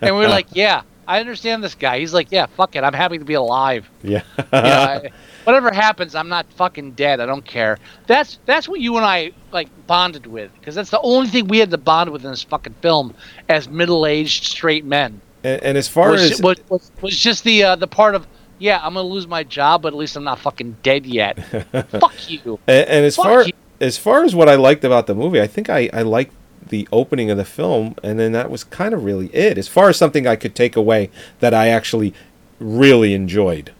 [0.00, 2.00] and we're like, yeah, I understand this guy.
[2.00, 3.88] He's like, yeah, fuck it, I'm happy to be alive.
[4.02, 4.22] Yeah.
[4.36, 5.10] You know, I,
[5.44, 7.20] whatever happens, I'm not fucking dead.
[7.20, 7.78] I don't care.
[8.06, 11.58] That's that's what you and I like bonded with, because that's the only thing we
[11.58, 13.14] had to bond with in this fucking film
[13.48, 15.22] as middle-aged straight men.
[15.44, 18.26] And, and as far was, as was, was, was just the uh, the part of
[18.58, 21.42] yeah, I'm gonna lose my job, but at least I'm not fucking dead yet.
[21.90, 22.58] Fuck you.
[22.66, 23.52] And, and as Fuck far you.
[23.80, 26.34] as far as what I liked about the movie, I think I, I liked
[26.68, 29.58] the opening of the film, and then that was kind of really it.
[29.58, 32.14] As far as something I could take away that I actually
[32.58, 33.72] really enjoyed.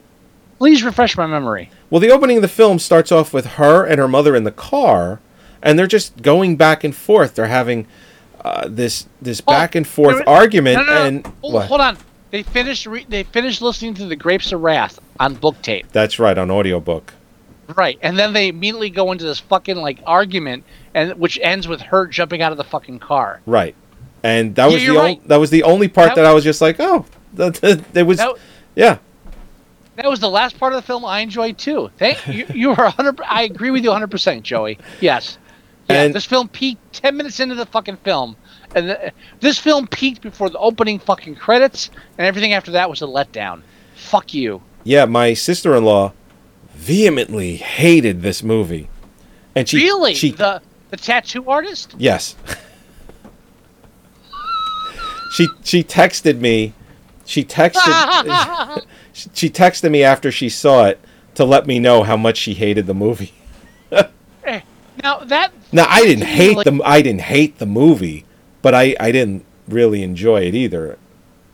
[0.58, 1.70] Please refresh my memory.
[1.90, 4.50] Well, the opening of the film starts off with her and her mother in the
[4.50, 5.20] car,
[5.62, 7.34] and they're just going back and forth.
[7.34, 7.86] They're having
[8.44, 11.06] uh, this this Oh, back and forth argument, No, no, no.
[11.06, 11.98] and hold, hold on.
[12.30, 12.86] They finished.
[12.86, 15.86] Re- they finished listening to the Grapes of Wrath on book tape.
[15.92, 17.14] That's right on audiobook.
[17.76, 21.80] Right, and then they immediately go into this fucking like argument, and which ends with
[21.82, 23.40] her jumping out of the fucking car.
[23.44, 23.74] Right,
[24.22, 24.98] and that Yeah, was the right.
[24.98, 27.04] only that was the only part That- that, I was just like, oh,
[27.36, 28.36] it was That,
[28.74, 28.98] yeah.
[29.96, 31.90] that was the last part of the film I enjoyed too.
[31.98, 32.46] Thank you.
[32.54, 33.20] You are hundred.
[33.26, 34.78] I agree with you hundred percent, Joey.
[35.00, 35.36] Yes.
[35.90, 38.36] Yeah, And- this film peaked ten minutes into the fucking film,
[38.74, 43.00] and the, this film peaked before the opening fucking credits, and everything after that was
[43.02, 43.62] a letdown.
[43.96, 44.62] Fuck you.
[44.84, 46.12] Yeah, my sister-in-law
[46.74, 48.88] vehemently hated this movie,
[49.54, 50.14] and she really?
[50.14, 51.94] she the the tattoo artist?
[51.98, 52.36] yes,
[55.32, 56.72] she she texted me,
[57.24, 61.00] she texted she texted me after she saw it
[61.34, 63.32] to let me know how much she hated the movie.
[64.44, 64.60] Eh,
[65.02, 68.24] Now that Now I didn't Like- hate the I didn't hate the movie,
[68.62, 70.98] but I I didn't really enjoy it either.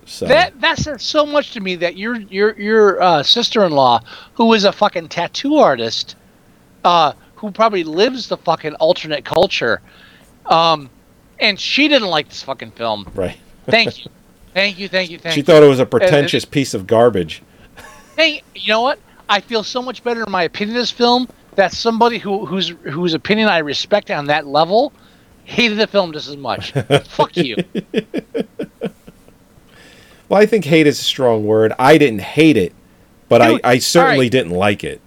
[0.07, 4.01] So That that says so much to me that your your your uh, sister-in-law,
[4.35, 6.15] who is a fucking tattoo artist,
[6.85, 9.81] uh, who probably lives the fucking alternate culture,
[10.47, 10.91] um,
[11.41, 13.11] and she didn't like this fucking film.
[13.15, 13.39] right.
[13.67, 14.11] Thank you,
[14.53, 15.45] thank you, thank you, thank She you.
[15.45, 17.43] thought it was a pretentious piece of garbage.
[18.15, 18.99] Hey, you know what?
[19.27, 22.69] I feel so much better in my opinion of this film that somebody who whose
[22.69, 24.93] whose opinion I respect on that level
[25.45, 26.73] hated the film just as much.
[27.09, 27.57] Fuck you.
[30.29, 31.73] Well, I think hate is a strong word.
[31.79, 32.73] I didn't hate it,
[33.29, 34.33] but Dude, I, I certainly right.
[34.33, 35.01] didn't like it.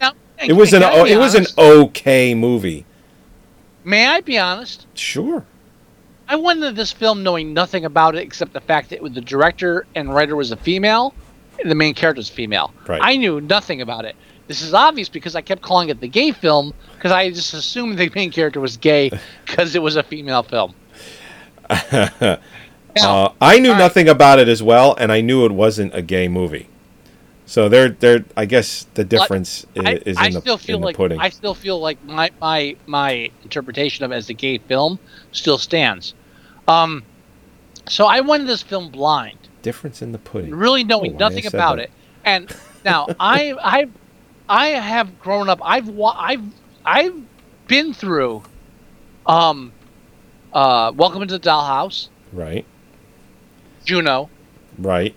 [0.00, 2.86] Now, It was an can I o- be it was an okay movie.
[3.84, 4.86] May I be honest?
[4.94, 5.44] Sure.
[6.28, 9.86] I went into this film knowing nothing about it except the fact that the director
[9.96, 11.12] and writer was a female,
[11.58, 12.72] and the main character was female.
[12.86, 13.00] Right.
[13.02, 14.14] I knew nothing about it.
[14.50, 17.96] This is obvious because I kept calling it the gay film because I just assumed
[17.96, 19.08] the main character was gay
[19.46, 20.74] because it was a female film.
[22.96, 23.78] Now, Uh, I knew right.
[23.78, 26.66] nothing about it as well, and I knew it wasn't a gay movie.
[27.46, 28.24] So there, there.
[28.36, 30.96] I guess the difference i- I, is I in the, still feel in the like
[30.96, 31.20] pudding.
[31.20, 34.98] I still feel like my my my interpretation of it as a gay film
[35.30, 36.14] still stands.
[36.66, 37.04] Um,
[37.88, 39.38] so I went this film blind.
[39.62, 40.52] difference in the pudding.
[40.52, 41.84] really knowing Oh, nothing about that.
[41.84, 41.90] it.
[42.24, 42.52] And
[42.84, 43.86] Now, I I
[44.50, 45.60] I have grown up.
[45.62, 46.42] I've wa- I've
[46.84, 47.14] I've
[47.68, 48.42] been through
[49.24, 49.72] um
[50.52, 52.64] uh Welcome to the Dollhouse, Right.
[53.84, 54.28] Juno.
[54.76, 55.14] Right.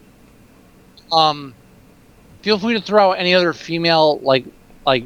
[1.11, 1.55] Um
[2.43, 4.45] feel free to throw out any other female like
[4.85, 5.03] like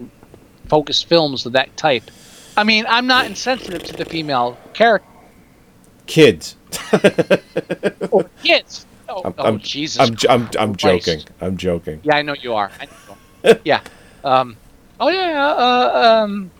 [0.68, 2.12] focused films of that type.
[2.58, 5.08] I mean, I'm not insensitive to the female character
[6.06, 6.56] Kids.
[6.94, 8.86] oh, kids.
[9.10, 9.98] Oh, I'm, oh I'm, Jesus.
[10.00, 11.22] I'm, I'm, I'm joking.
[11.40, 12.00] I'm joking.
[12.04, 12.72] Yeah, I know you are.
[12.80, 12.92] I know
[13.44, 13.60] you are.
[13.66, 13.82] yeah.
[14.28, 14.58] Um.
[15.00, 15.46] Oh yeah.
[15.48, 16.52] Uh, um.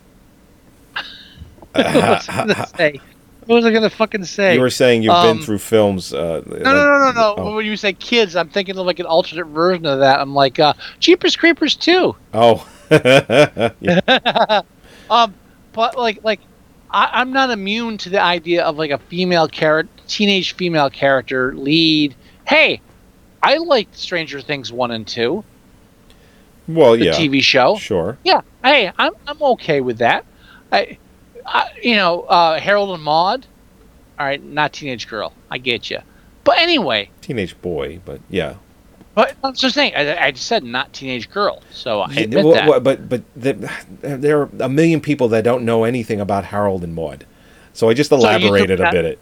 [1.72, 3.00] what was I gonna say?
[3.46, 4.54] What was I gonna fucking say?
[4.54, 6.12] You were saying you've Um, been through films.
[6.12, 7.34] Uh, No, no, no, no, no.
[7.38, 7.56] Oh.
[7.56, 10.20] When you say kids, I'm thinking of like an alternate version of that.
[10.20, 12.16] I'm like, uh, Jeepers Creepers too.
[12.34, 12.66] Oh.
[13.80, 14.62] Yeah.
[15.10, 15.32] Um,
[15.72, 16.40] but like, like,
[16.90, 21.54] I, I'm not immune to the idea of like a female character, teenage female character
[21.54, 22.14] lead.
[22.46, 22.82] Hey,
[23.42, 25.44] I liked Stranger Things one and two,
[26.68, 27.12] Well, the yeah.
[27.12, 27.76] TV show.
[27.76, 28.18] Sure.
[28.24, 30.24] Yeah, hey, I'm I'm okay with that.
[30.70, 30.98] I,
[31.46, 33.46] I you know, uh, Harold and Maude.
[34.18, 35.32] All right, not teenage girl.
[35.50, 36.00] I get you.
[36.44, 38.54] But anyway, Teenage boy, but yeah.
[39.14, 39.94] but I'm just saying.
[39.96, 42.68] I, I just said not teenage girl, so I Yeah, admit well, that.
[42.68, 43.52] well, but but the,
[44.00, 47.24] there are a million people that don't know anything about Harold and Maude,
[47.72, 49.04] so I just elaborated a bit.
[49.04, 49.18] It.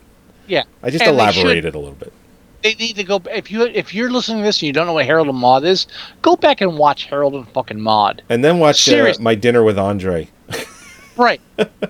[0.49, 2.13] yeah, I just And elaborated a little bit.
[2.63, 3.21] They need to go.
[3.31, 5.65] If you if you're listening to this and you don't know what Harold and Maude
[5.65, 5.87] is,
[6.23, 8.23] go back and watch Harold and fucking Maude.
[8.29, 10.29] And then watch uh, my dinner with Andre.
[11.17, 11.41] Right.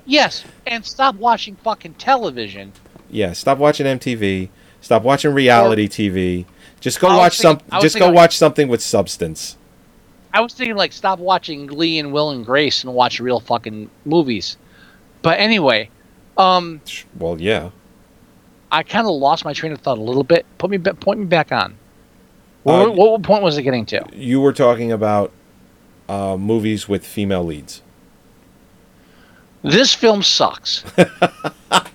[0.05, 2.73] yes, and stop watching fucking television.
[3.11, 4.51] Yeah, stop watching MTV.
[4.81, 6.45] Stop watching reality TV.
[6.81, 7.57] Just go watch some.
[7.57, 9.57] thinking- was Just go thinking- watch something with substance.
[10.33, 13.91] I was thinking like stop watching Glee and Will and Grace and watch real fucking
[14.05, 14.59] movies.
[15.23, 15.91] But anyway,
[16.37, 16.81] um,
[17.19, 17.71] Well, yeah.
[18.71, 20.45] I kind of lost my train of thought a little bit.
[20.59, 21.73] Put me, point me back on.
[21.73, 21.75] Uh,
[22.63, 24.05] What, what point was it getting to?
[24.13, 25.33] You were talking about
[26.09, 27.83] uh, movies with female leads.
[29.63, 30.85] This film sucks.
[30.99, 31.91] Alright,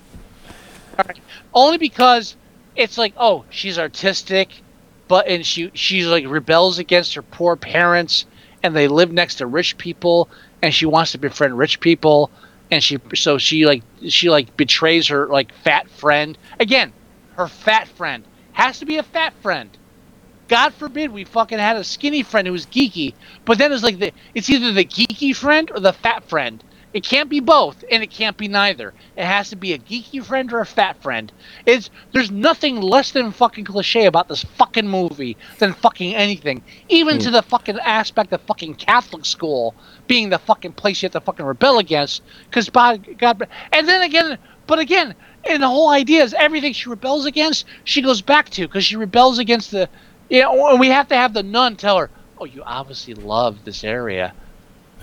[1.54, 2.36] Only because
[2.76, 4.62] it's like, oh, she's artistic,
[5.08, 8.26] but and she she's like rebels against her poor parents,
[8.64, 10.30] and they live next to rich people,
[10.62, 12.30] and she wants to befriend rich people,
[12.72, 16.94] and she so she like she like betrays her like fat friend again.
[17.36, 19.70] Her fat friend has to be a fat friend.
[20.48, 23.14] God forbid we fucking had a skinny friend who was geeky,
[23.46, 26.64] but then it's like the it's either the geeky friend or the fat friend.
[26.94, 28.94] It can't be both, and it can't be neither.
[29.16, 31.32] It has to be a geeky friend or a fat friend.
[31.66, 36.64] It's there's nothing less than fucking cliche about this fucking movie than fucking anything.
[36.90, 37.22] Even hmm.
[37.22, 39.74] to the fucking aspect of fucking Catholic school
[40.12, 42.22] being the fucking place you have to fucking rebel against.
[42.50, 46.90] Because God, God, and then again, but again, and the whole idea is everything she
[46.90, 49.88] rebels against, she goes back to because she rebels against the,
[50.30, 53.64] you know, and we have to have the nun tell her, "Oh, you obviously love
[53.64, 54.34] this area."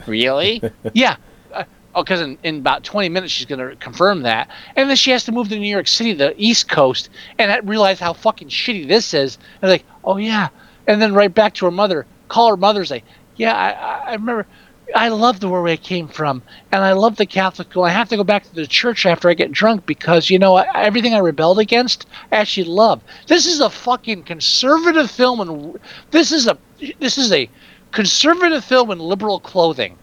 [0.07, 0.61] Really?
[0.93, 1.17] yeah.
[1.55, 4.51] Uh, oh, because in, in about 20 minutes she's going to confirm that.
[4.77, 7.61] And then she has to move to New York City, the East Coast, and ha-
[7.65, 9.39] realize how fucking shitty this is.
[9.63, 10.51] And like, oh, yeah.
[10.87, 13.03] And then right back to her mother, call her mother, say,
[13.37, 14.47] yeah, I, I- I remember.
[14.95, 17.85] I love the where I came from, and I love the Catholic school.
[17.85, 20.57] I have to go back to the church after I get drunk because you know
[20.57, 23.03] I, everything I rebelled against, I actually love.
[23.27, 25.79] This is a fucking conservative film, and
[26.11, 26.57] this is a
[27.01, 27.51] this is a
[27.93, 29.99] conservative film in liberal clothing.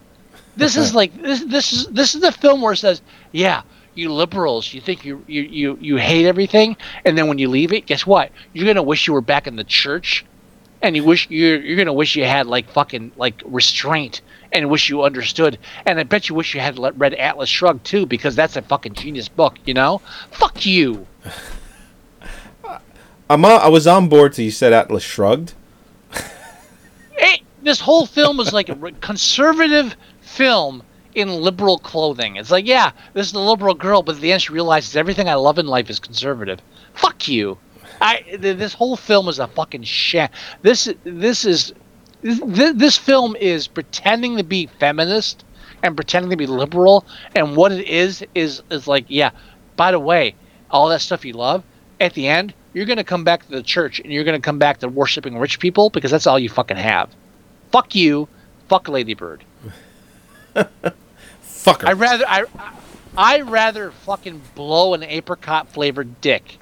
[0.55, 3.63] This is like this this is this is the film where it says, yeah,
[3.95, 7.73] you liberals, you think you you you you hate everything, and then when you leave
[7.73, 8.31] it, guess what?
[8.53, 10.25] You're gonna wish you were back in the church,
[10.85, 14.21] and you wish you're you're gonna wish you had like fucking like restraint,
[14.51, 18.05] and wish you understood, and I bet you wish you had read Atlas Shrugged too,
[18.05, 20.01] because that's a fucking genius book, you know?
[20.31, 21.05] Fuck you.
[23.29, 25.53] I'm on, I was on board till you said Atlas Shrugged.
[27.17, 30.83] Hey, this whole film was like a conservative film
[31.15, 32.35] in liberal clothing.
[32.35, 35.27] It's like, yeah, this is a liberal girl, but at the end she realizes everything
[35.27, 36.61] I love in life is conservative.
[36.93, 37.57] Fuck you.
[38.01, 40.31] I th- this whole film is a fucking shit.
[40.61, 41.73] This is this is
[42.21, 45.45] this, this film is pretending to be feminist
[45.83, 47.05] and pretending to be liberal,
[47.35, 49.31] and what it is is is like, yeah.
[49.75, 50.35] By the way,
[50.71, 51.63] all that stuff you love,
[51.99, 54.79] at the end, you're gonna come back to the church and you're gonna come back
[54.79, 57.09] to worshiping rich people because that's all you fucking have.
[57.71, 58.27] Fuck you.
[58.69, 59.43] Fuck Ladybird.
[61.43, 61.87] Fucker.
[61.87, 62.45] I rather I
[63.17, 66.59] I rather fucking blow an apricot flavored dick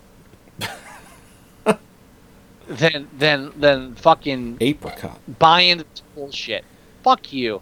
[2.67, 5.19] than than than fucking Apricot.
[5.39, 6.63] buy into this bullshit.
[7.03, 7.61] Fuck you.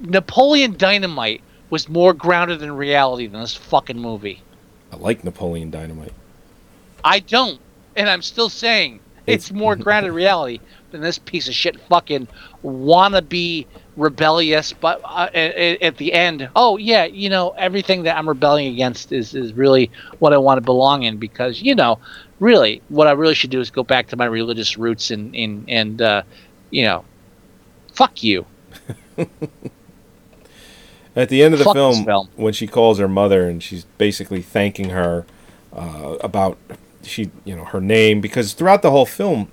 [0.00, 4.42] Napoleon Dynamite was more grounded in reality than this fucking movie.
[4.92, 6.12] I like Napoleon Dynamite.
[7.04, 7.60] I don't,
[7.96, 10.60] and I'm still saying it's more grounded in reality
[10.90, 12.28] than this piece of shit fucking
[12.64, 14.72] wannabe rebellious.
[14.72, 19.12] But uh, at, at the end, oh yeah, you know everything that I'm rebelling against
[19.12, 21.98] is is really what I want to belong in because you know
[22.40, 25.64] really what I really should do is go back to my religious roots and and
[25.68, 26.22] and uh,
[26.70, 27.04] you know
[27.92, 28.44] fuck you.
[31.16, 32.28] At the end of the film, film.
[32.36, 35.24] when she calls her mother and she's basically thanking her
[35.72, 36.58] uh, about
[37.02, 39.50] she, you know, her name because throughout the whole film,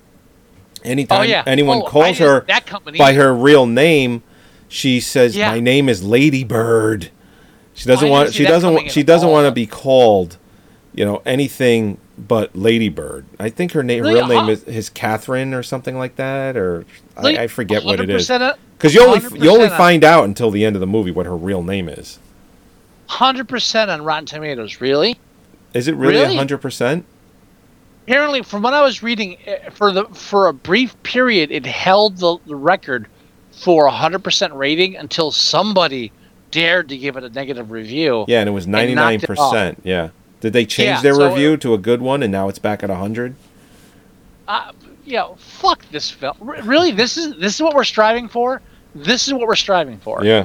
[0.84, 1.42] anytime Oh, yeah.
[1.46, 2.42] anyone Oh, calls her
[2.98, 4.22] by her real name,
[4.68, 5.52] she says, Yeah.
[5.52, 7.10] "My name is Lady Bird."
[7.72, 8.34] She doesn't didn't want.
[8.34, 8.90] She doesn't.
[8.90, 10.36] She doesn't want to be called,
[10.94, 13.24] you know, anything but Lady Bird.
[13.40, 14.14] I think her name, Really?
[14.14, 16.84] real name Uh, is, is Catherine or something like that, or
[17.20, 18.28] Like, I, I forget what it is.
[18.28, 21.36] Because you only you only find out until the end of the movie what her
[21.36, 22.18] real name is.
[23.06, 24.80] Hundred percent on Rotten Tomatoes.
[24.80, 25.18] Really?
[25.74, 26.36] Is it really Really?
[26.36, 27.04] hundred percent?
[28.06, 32.18] apparently from what i was reading eh, for the for a brief period it held
[32.18, 33.06] the, the record
[33.50, 36.12] for a 100% rating until somebody
[36.50, 39.80] dared to give it a negative review Yeah, and it was ninety nine percent.
[39.84, 40.10] Yeah.
[40.44, 42.58] Did they change Yeah, their so review it- to a good one, and now it's
[42.58, 43.34] back at hundred?
[44.46, 44.72] uh,
[45.06, 48.60] yeah fuck this film R- really this is this is what we're striving for
[48.94, 50.44] this is what we're striving for Yeah.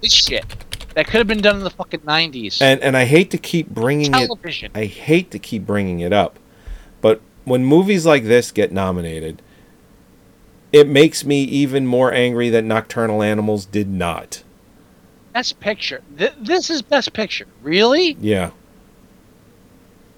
[0.00, 0.46] this shit
[0.94, 3.68] that could have been done in the fucking 90s And and I hate to keep
[3.68, 4.26] bringing it.
[4.26, 6.38] television I hate to keep bringing it up,
[7.02, 9.42] but when movies like this get nominated,
[10.72, 14.42] it makes me even more angry that Nocturnal Animals did not.
[15.34, 18.52] best picture Th- this is best picture really Yeah.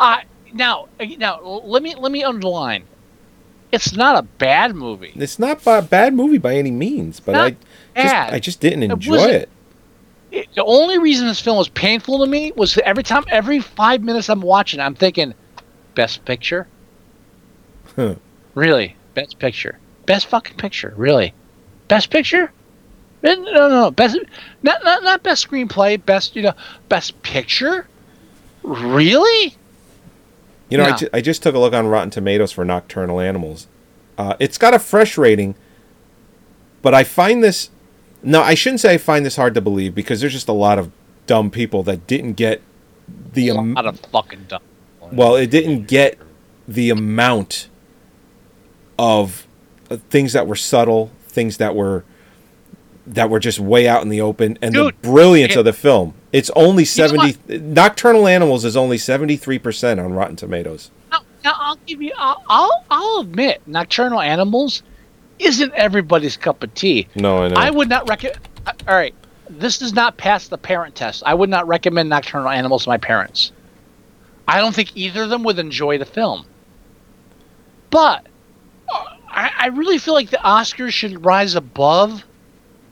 [0.01, 0.19] Uh,
[0.53, 2.85] now now let me let me underline
[3.73, 7.53] it's not a bad movie It's not a bad movie by any means, but Not
[7.97, 8.15] I just.
[8.35, 9.49] I just didn't enjoy wasn't- it.
[10.31, 14.03] it, the only reason this film was painful to me was every time, every five
[14.03, 15.35] minutes I'm watching, I'm thinking,
[15.95, 16.69] best picture,
[17.97, 18.15] Huh.
[18.55, 21.33] really, best picture, best fucking picture, really,
[21.89, 22.53] best picture.
[23.25, 24.17] Eh, No, no, no, best,
[24.63, 26.53] not, not, not best screenplay, best, you know,
[26.89, 27.89] best picture.
[28.63, 29.55] Really?
[30.68, 33.66] You know, I, ju- I just took a look on Rotten Tomatoes for Nocturnal Animals.
[34.18, 35.55] Uh, it's got a fresh rating,
[36.83, 37.70] but I find this.
[38.22, 40.79] No, I shouldn't say I find this hard to believe because there's just a lot
[40.79, 40.90] of
[41.26, 42.62] dumb people that didn't get
[43.33, 44.62] the amount of fucking dumb.
[45.12, 46.18] well, it didn't get
[46.66, 47.68] the amount
[48.98, 49.46] of
[49.90, 52.05] uh, things that were subtle, things that were
[53.07, 55.72] that were just way out in the open, and Dude, the brilliance it- of the
[55.72, 56.14] film.
[56.33, 57.59] It's only You know seventy.
[57.59, 60.91] Nocturnal Animals is only seventy three percent on Rotten Tomatoes.
[61.12, 62.12] Now, now I'll give you.
[62.19, 64.83] I'll, I'll I'll admit, Nocturnal Animals
[65.39, 67.07] isn't everybody's cup of tea.
[67.15, 67.55] No, I know.
[67.57, 68.41] I would not recommend.
[68.89, 69.15] All right,
[69.49, 71.23] this does not pass the parent test.
[71.25, 73.53] I would not recommend Nocturnal Animals to my parents.
[74.49, 76.45] I don't think either of them would enjoy the film.
[77.91, 78.27] But
[78.93, 82.25] uh, I, I really feel like the Oscars should rise above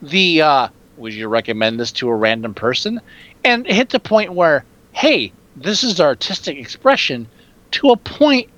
[0.00, 0.42] the.
[0.42, 3.00] Uh, would you recommend this to a random person?
[3.44, 7.28] And hit the point where, hey, this is artistic expression
[7.72, 8.48] to a point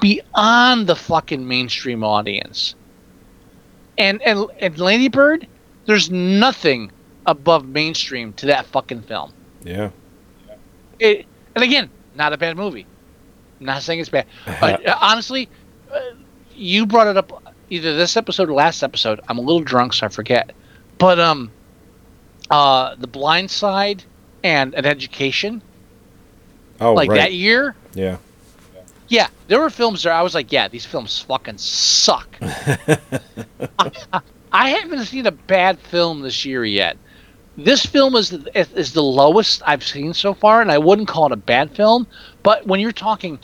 [0.00, 2.74] beyond the fucking mainstream audience.
[3.98, 5.46] And and and Lady Bird,
[5.86, 6.92] there's nothing
[7.24, 9.32] above mainstream to that fucking film.
[9.62, 9.90] yeah.
[10.98, 12.86] It and again, not a bad movie.
[13.60, 14.26] I'm not saying it's bad.
[14.46, 15.48] Uh, honestly,
[15.92, 16.00] uh,
[16.54, 19.20] you brought it up either this episode or last episode.
[19.28, 20.52] I'm a little drunk, so I forget.
[20.98, 21.50] But um,
[22.50, 24.04] uh, The Blind Side
[24.44, 25.62] and An Education,
[26.80, 27.16] Oh, like right.
[27.16, 28.18] that year, Yeah.
[29.08, 30.12] Yeah, there were films there.
[30.12, 32.26] I was like, yeah, these films fucking suck.
[32.40, 33.90] I,
[34.52, 36.96] I haven't seen a bad film this year yet.
[37.56, 41.32] This film is is the lowest I've seen so far, and I wouldn't call it
[41.32, 42.06] a bad film.
[42.42, 43.38] But when you're talking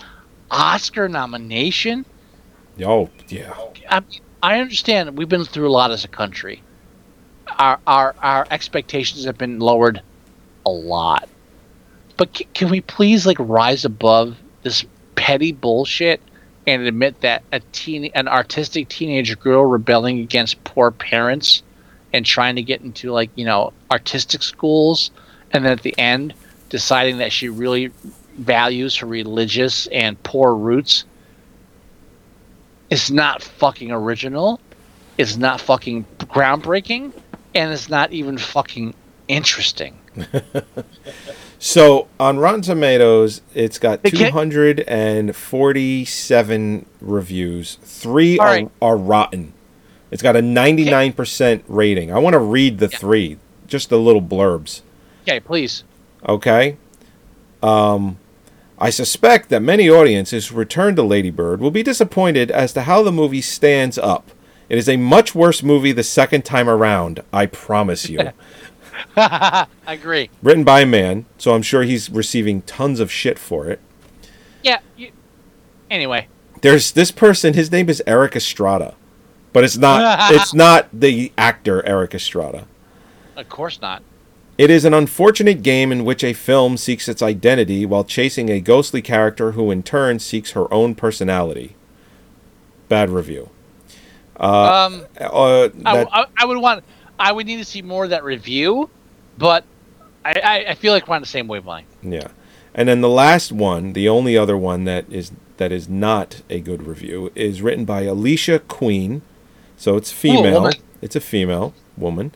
[0.50, 2.04] Oscar nomination,
[2.84, 3.54] Oh, yeah.
[3.88, 4.02] I,
[4.42, 6.60] I understand we've been through a lot as a country.
[7.58, 10.02] Our our our expectations have been lowered
[10.64, 11.28] a lot.
[12.16, 16.20] But c- can we please like rise above this petty bullshit
[16.66, 21.62] and admit that a teen an artistic teenage girl rebelling against poor parents
[22.12, 25.10] and trying to get into like, you know, artistic schools
[25.52, 26.34] and then at the end
[26.68, 27.90] deciding that she really
[28.38, 31.04] values her religious and poor roots
[32.90, 34.60] is not fucking original,
[35.18, 37.12] is not fucking groundbreaking,
[37.54, 38.94] and it's not even fucking
[39.28, 39.98] interesting.
[41.64, 47.78] So on Rotten Tomatoes, it's got two hundred and forty-seven reviews.
[47.82, 48.70] Three are, right.
[48.82, 49.52] are rotten.
[50.10, 52.12] It's got a 99% rating.
[52.12, 53.38] I want to read the three,
[53.68, 54.82] just the little blurbs.
[55.22, 55.84] Okay, please.
[56.28, 56.78] Okay.
[57.62, 58.18] Um,
[58.76, 62.82] I suspect that many audiences who return to Lady Bird will be disappointed as to
[62.82, 64.32] how the movie stands up.
[64.72, 68.30] It is a much worse movie the second time around, I promise you.
[69.18, 70.30] I agree.
[70.42, 73.80] Written by a man, so I'm sure he's receiving tons of shit for it.
[74.62, 74.78] Yeah.
[74.96, 75.10] You,
[75.90, 76.26] anyway,
[76.62, 78.94] There's this person, his name is Eric Estrada.
[79.52, 82.66] But it's not it's not the actor Eric Estrada.
[83.36, 84.02] of course not.
[84.56, 88.58] It is an unfortunate game in which a film seeks its identity while chasing a
[88.58, 91.76] ghostly character who in turn seeks her own personality.
[92.88, 93.50] Bad review.
[94.42, 96.84] Um, Uh, I, that- I, I would want.
[97.18, 98.90] I would need to see more of that review,
[99.38, 99.64] but
[100.24, 101.88] I, I, I feel like we're on the same wavelength.
[102.02, 102.28] Yeah.
[102.74, 106.58] And then the last one, the only other one that is that is not a
[106.60, 109.22] good review, is written by Alicia Queen.
[109.76, 110.54] So it's female.
[110.62, 110.72] woman.
[111.00, 112.32] it's a female woman.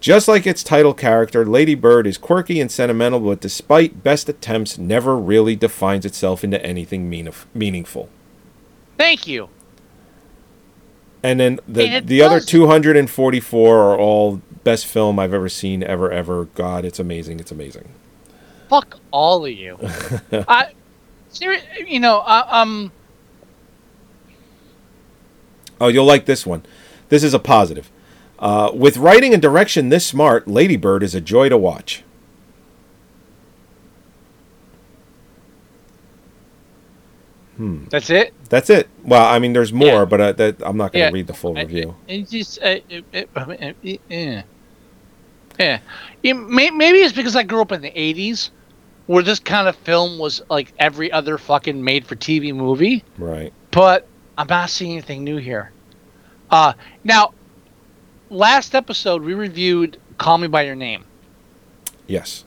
[0.00, 4.78] Just like its title character, Lady Bird is quirky and sentimental, but despite best attempts,
[4.78, 8.08] never really defines itself into anything meanif- meaningful.
[8.96, 9.48] Thank you.
[11.22, 16.10] And then the It the other 244 are all best film I've ever seen ever
[16.10, 16.44] ever.
[16.54, 17.40] God, it's amazing.
[17.40, 17.88] It's amazing.
[18.68, 19.78] Fuck all of you.
[20.32, 20.72] I,
[21.86, 22.92] you know, uh, um,
[25.80, 26.64] Oh, you'll like this one.
[27.08, 27.90] This is a positive.
[28.38, 32.02] Uh, with writing and direction this smart, Lady Bird is a joy to watch.
[37.58, 38.32] That's it.
[38.48, 38.88] That's it.
[39.04, 40.04] Well, I mean, there's more, Yeah.
[40.04, 41.10] but uh, that, I'm not going to Yeah.
[41.12, 41.94] read the full review.
[42.06, 44.42] It just, uh, it, uh, yeah,
[45.58, 45.78] yeah.
[46.22, 48.50] It may, maybe it's because I grew up in the '80s,
[49.06, 53.02] where this kind of film was like every other fucking made-for-TV movie.
[53.18, 53.52] Right.
[53.70, 54.06] but
[54.36, 55.72] I'm not seeing anything new here.
[56.50, 56.72] Uh,
[57.04, 57.34] now,
[58.30, 61.04] last episode we reviewed "Call Me by Your Name,"
[62.06, 62.44] Yes.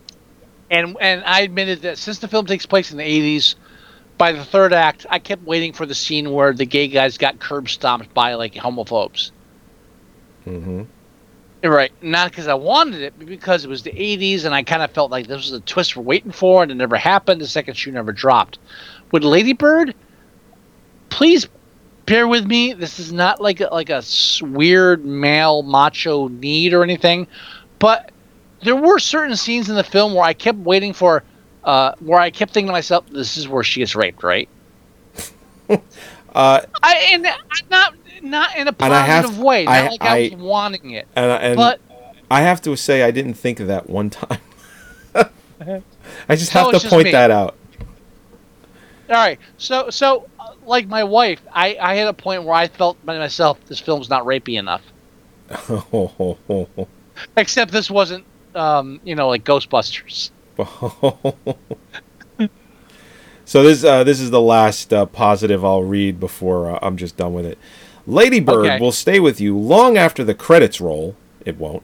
[0.69, 3.55] and and I admitted that since the film takes place in the '80s,
[4.21, 7.39] by the third act, I kept waiting for the scene where the gay guys got
[7.39, 9.31] curb stomped by like homophobes.
[10.45, 10.83] Mm-hmm.
[11.67, 14.83] Right, not because I wanted it, but because it was the '80s, and I kind
[14.83, 17.41] of felt like this was a twist we're waiting for, and it never happened.
[17.41, 18.59] The second shoe never dropped.
[19.11, 19.95] With Lady Bird,
[21.09, 21.47] please
[22.05, 22.73] bear with me.
[22.73, 24.03] This is not like a, like a
[24.43, 27.25] weird male macho need or anything,
[27.79, 28.11] but
[28.61, 31.23] there were certain scenes in the film where I kept waiting for,
[31.63, 34.49] uh, where I kept thinking to myself, "This is where she gets raped," right?
[36.33, 37.35] Uh, I and I'm
[37.69, 40.41] not not in a And I have- positive way, not I- like I, I- was
[40.41, 41.79] wanting it, and and but.
[42.29, 44.39] I have to say, I didn't think of that one time.
[45.15, 45.81] I
[46.29, 47.11] just So have to just point me.
[47.11, 47.57] that out.
[49.09, 52.69] All right, so so uh, like my wife, I I had a point where I
[52.69, 54.83] felt by myself this film's not rapey enough.
[57.35, 58.23] Except this wasn't,
[58.55, 60.31] um, you know, like Ghostbusters.
[63.45, 67.17] so this uh, this is the last uh, positive I'll read before uh, I'm just
[67.17, 67.57] done with it.
[68.07, 68.79] Lady Bird Okay.
[68.79, 71.15] will stay with you long after the credits roll.
[71.45, 71.83] It won't,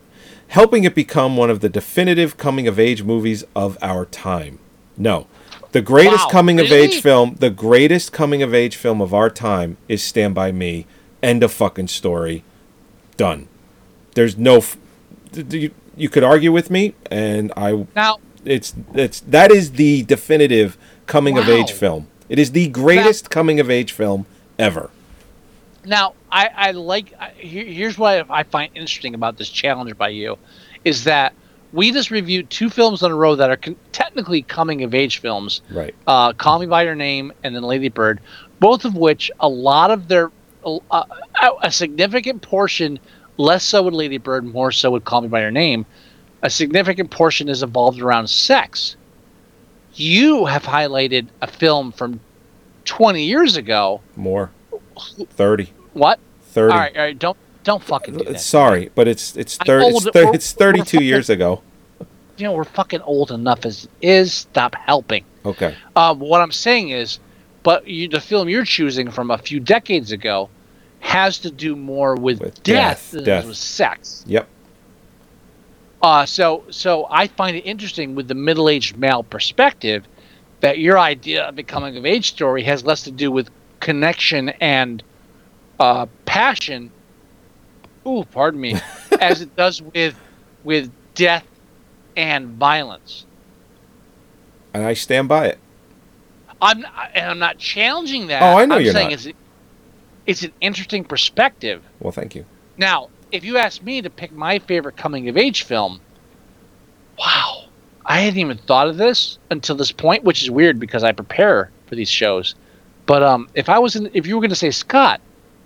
[0.50, 4.60] helping it become one of the definitive coming of age movies of our time.
[4.98, 5.28] No,
[5.72, 9.30] the greatest Wow, coming of age film, the greatest coming of age film of our
[9.30, 10.86] time is Stand by Me.
[11.22, 12.44] End of fucking story.
[13.16, 13.48] Done.
[14.16, 14.58] There's no.
[14.58, 14.78] F-
[15.36, 20.78] you, you could argue with me, and I Now, it's it's that is the definitive
[21.06, 22.08] coming of age film.
[22.30, 24.26] It is the greatest coming of age film
[24.58, 24.90] ever.
[25.86, 30.10] now I I like I, here, here's what I find interesting about this challenge by
[30.10, 30.38] you,
[30.84, 31.34] is that
[31.74, 35.20] we just reviewed two films in a row that are con- technically coming of age
[35.20, 35.62] films.
[35.70, 35.94] Right.
[36.08, 38.22] uh, Call Me by Your Name and then Lady Bird,
[38.60, 40.32] both of which a lot of their
[40.66, 41.04] uh,
[41.62, 43.00] a significant portion,
[43.38, 45.86] less so with Lady Bird, more so with Call Me by Your Name,
[46.48, 48.96] a significant portion is evolved around sex.
[49.96, 52.22] You have highlighted a film from
[52.86, 54.00] 20 years ago.
[54.16, 54.52] More.
[54.98, 55.74] 30.
[55.92, 56.20] What?
[56.52, 56.72] 30.
[56.72, 58.40] All right, all right, don't don't fucking do that.
[58.40, 61.62] Sorry, but it's it's 30 old, it's, thir- we're- it's 32 we're years ago.
[62.38, 64.34] You know we're fucking old enough as it is.
[64.34, 65.26] Stop helping.
[65.46, 65.76] Okay.
[65.98, 67.20] Um, what I'm saying is,
[67.64, 70.50] but you, the film you're choosing from a few decades ago
[71.00, 73.46] has to do more with, With death, death, than death.
[73.48, 74.24] with sex.
[74.28, 74.48] Yep.
[76.02, 80.06] Uh, so so I find it interesting with the middle-aged male perspective
[80.60, 85.04] that your idea of becoming of age story has less to do with connection and
[85.80, 86.92] uh, passion.
[88.06, 88.76] Ooh, pardon me,
[89.22, 90.20] as it does with
[90.64, 91.46] with death
[92.16, 93.26] and violence.
[94.74, 95.60] And I stand by it.
[96.62, 98.42] I'm and I'm not challenging that.
[98.42, 99.26] Oh, I know I'm you're saying not.
[99.26, 99.38] it's
[100.26, 101.84] it's an interesting perspective.
[102.00, 102.46] Well, thank you.
[102.78, 106.00] Now, if you ask me to pick my favorite coming of age film,
[107.20, 107.66] wow,
[108.06, 111.72] I hadn't even thought of this until this point, which is weird because I prepare
[111.88, 112.56] for these shows.
[113.06, 115.22] But um, if I was in, if you were going to say Scott,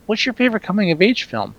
[0.05, 1.55] what's your favorite coming of age film?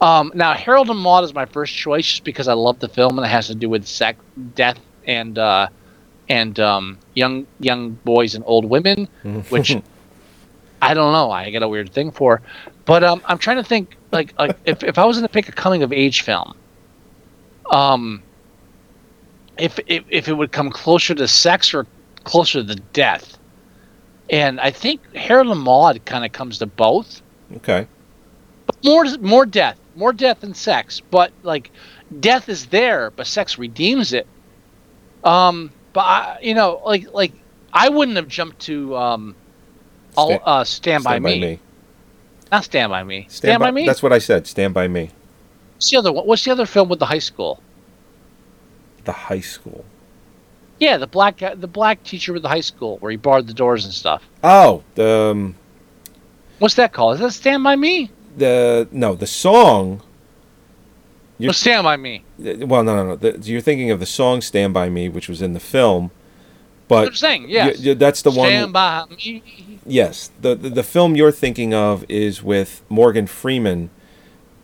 [0.00, 3.18] Um, now Harold and Maude is my first choice just because I love the film
[3.18, 4.18] and it has to do with sex,
[4.54, 5.68] death, and uh,
[6.28, 9.08] and um, young young boys and old women,
[9.48, 9.76] which
[10.82, 11.30] I don't know.
[11.30, 12.42] I get a weird thing for,
[12.84, 15.48] but um, I'm trying to think like, like if if I was going to pick
[15.48, 16.54] a coming of age film,
[17.70, 18.22] um,
[19.58, 21.86] if, if if it would come closer to sex or
[22.24, 23.38] closer to death,
[24.30, 27.22] and I think Harold and Maude kind of comes to both.
[27.56, 27.86] Okay.
[28.84, 31.70] More more death, more death than sex, but like
[32.20, 34.26] death is there, but sex redeems it.
[35.22, 37.32] Um, but I, you know, like like
[37.72, 39.36] I wouldn't have jumped to um,
[40.16, 41.58] all uh, Stand, by, me.
[42.54, 43.26] Not Stand by Me.
[43.28, 43.86] Stand, by, Me.
[43.86, 44.46] That's what I said.
[44.46, 45.10] Stand by me.
[45.76, 46.26] What's the other one?
[46.26, 47.62] What's the other film with the high school?
[49.04, 49.84] The high school.
[50.78, 53.54] Yeah, the black guy, the black teacher with the high school where he barred the
[53.54, 54.22] doors and stuff.
[54.42, 55.54] Oh, the um,
[56.58, 57.14] What's that called?
[57.14, 58.10] Is that Stand by Me?
[58.36, 60.02] the no the song.
[61.38, 62.24] You're- Well, Stand by Me.
[62.38, 63.16] Well, no, no, no.
[63.16, 66.10] The, you're thinking of the song "Stand by Me," which was in the film,
[66.88, 67.80] but I'm saying, yes.
[67.96, 68.48] that's the one.
[68.48, 69.42] Stand by Me.
[69.86, 73.90] Yes, the, the the film you're thinking of is with Morgan Freeman,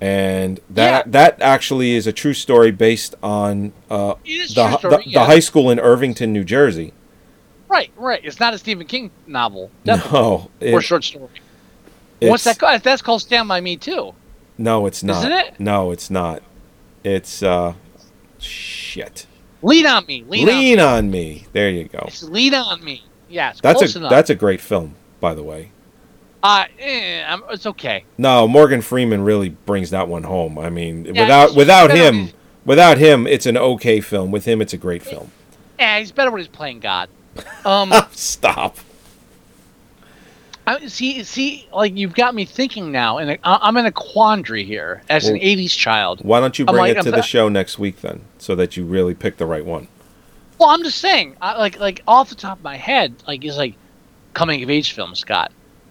[0.00, 1.10] and that Yeah.
[1.12, 5.20] that actually is a true story based on uh, the, story, the, yeah.
[5.20, 6.92] the high school in Irvington, New Jersey.
[7.68, 8.20] Right, right.
[8.24, 9.70] It's not a Stephen King novel.
[9.84, 10.18] Definitely.
[10.18, 11.28] No, it- or short story.
[12.20, 12.82] What's that called?
[12.82, 14.14] That's called Stand by Me too.
[14.58, 15.20] No, it's not.
[15.24, 15.58] Isn't it?
[15.58, 16.42] No, it's not.
[17.02, 17.72] It's uh,
[18.38, 19.26] shit.
[19.62, 20.24] Lean on me.
[20.28, 20.96] Lean, Lean, on me.
[20.98, 21.46] on me.
[21.52, 22.04] There you go.
[22.06, 23.04] It's Lean on me.
[23.28, 24.11] Yeah, That's a enough.
[24.11, 25.70] that's a great film, by the way.
[26.42, 28.04] uh, eh, I'm, it's okay.
[28.18, 30.58] No, Morgan Freeman really brings that one home.
[30.58, 32.32] I mean, Yeah, without without him, when-
[32.64, 34.30] without him, it's an okay film.
[34.32, 35.30] With him, it's a great film.
[35.78, 37.08] Yeah, he's better when he's playing God.
[37.64, 38.76] Um, Stop.
[40.66, 44.64] I, see, see, like you've got me thinking now, and I- I'm in a quandary
[44.64, 46.20] here as an '80s child.
[46.22, 48.76] Why don't you bring like, it to I'm the show next week then, so that
[48.76, 49.88] you really pick the right one?
[50.58, 53.56] Well, I'm just saying, I, like, like off the top of my head, like it's
[53.56, 53.74] like
[54.34, 55.50] coming of age film, Scott.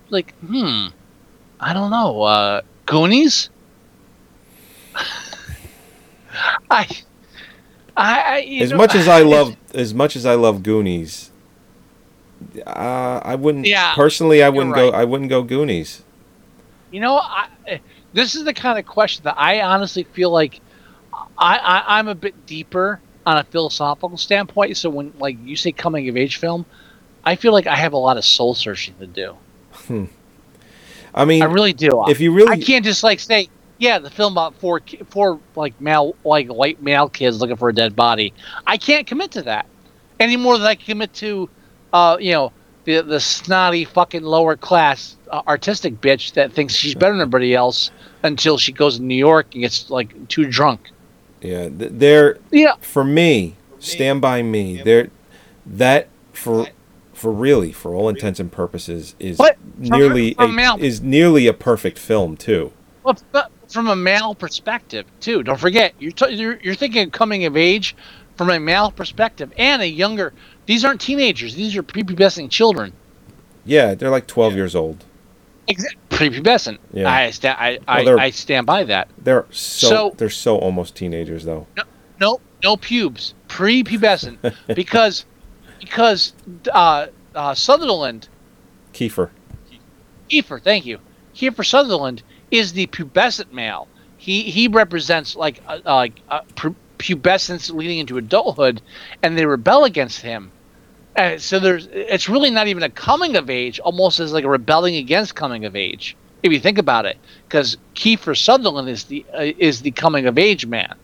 [0.09, 0.87] Like, hmm,
[1.59, 2.21] I don't know.
[2.21, 3.49] Uh, Goonies.
[6.71, 6.87] I,
[7.97, 11.28] I, I As know- much as I love, as much as I love Goonies,
[12.65, 13.65] uh, I wouldn't.
[13.65, 14.91] Yeah, personally, I wouldn't right.
[14.91, 14.97] go.
[14.97, 16.03] I wouldn't go Goonies.
[16.91, 17.47] You know, I,
[18.13, 20.61] this is the kind of question that I honestly feel like
[21.37, 24.77] I, I I'm a bit deeper on a philosophical standpoint.
[24.77, 26.65] So when like you say coming of age film,
[27.23, 29.37] I feel like I have a lot of soul searching to do.
[31.13, 32.05] I mean, I really do.
[32.07, 35.79] if you really- I can't just like say, yeah, the film about four four like
[35.79, 38.33] male like white male kids looking for a dead body.
[38.65, 39.65] I can't commit to that
[40.19, 41.49] any more than I commit to,
[41.93, 42.51] uh, you know,
[42.85, 47.53] the the snotty fucking lower class uh, artistic bitch that thinks she's better than everybody
[47.55, 47.91] else
[48.23, 50.89] until she goes to New York and gets like too drunk.
[51.41, 52.73] yeah, th- they're Yeah.
[52.81, 53.55] for me.
[53.79, 54.81] Stand by me.
[54.83, 55.09] They're
[55.65, 56.67] that for
[57.13, 61.01] for really for all intents and purposes is But from- nearly from a, male- is
[61.01, 62.71] nearly a perfect film too.
[63.03, 65.43] Well, but from a male perspective too.
[65.43, 67.95] Don't forget, you're t- you're, you're thinking of coming of age
[68.35, 70.33] from a male perspective and a younger.
[70.69, 71.55] These aren't teenagers.
[71.55, 72.93] These are prepubescent children.
[73.65, 75.03] Yeah, they're like twelve years old.
[75.67, 75.99] Exactly.
[76.11, 76.77] Prepubescent.
[76.93, 77.09] Yeah.
[77.09, 77.57] I stand.
[77.59, 79.09] I, I, they're- I stand by that.
[79.17, 81.65] They're so, So- they're so almost teenagers though.
[81.75, 81.83] No,
[82.19, 83.33] no no pubes.
[83.47, 84.37] Prepubescent.
[84.75, 85.25] because
[85.79, 86.33] because
[86.71, 88.29] uh, uh, Sutherland,
[88.93, 89.31] Kiefer.
[90.29, 90.99] Kiefer, thank you.
[91.33, 93.87] Kiefer Sutherland is the pubescent male.
[94.17, 96.41] He he represents like uh, like uh,
[96.99, 98.83] pubescence leading into adulthood,
[99.23, 100.51] and they rebel against him.
[101.19, 104.49] Uh, so there's it's really not even a coming of age, almost as like a
[104.49, 106.15] rebelling against coming of age.
[106.43, 110.37] If you think about it, because Kiefer Sutherland is the uh, is the coming of
[110.37, 110.95] age man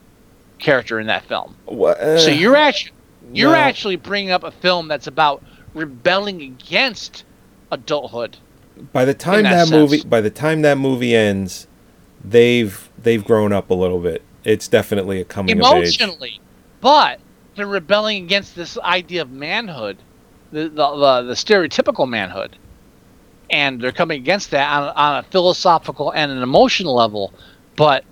[0.58, 1.54] character in that film.
[1.66, 2.92] What, uh, So you're actually
[3.34, 3.58] you're no.
[3.58, 5.42] actually bringing up a film that's about
[5.74, 7.24] rebelling against
[7.70, 8.38] adulthood.
[8.92, 11.66] by the time that that, movie by the time that movie ends,
[12.24, 14.22] they've they've grown up a little bit.
[14.44, 16.00] It's definitely a coming of age.
[16.00, 16.40] emotionally,
[16.80, 17.20] but
[17.54, 19.98] they're rebelling against this idea of manhood,
[20.56, 22.56] the the, the, stereotypical manhood,
[23.50, 27.32] and they're coming against that on, on a philosophical and an emotional level.
[27.76, 28.04] But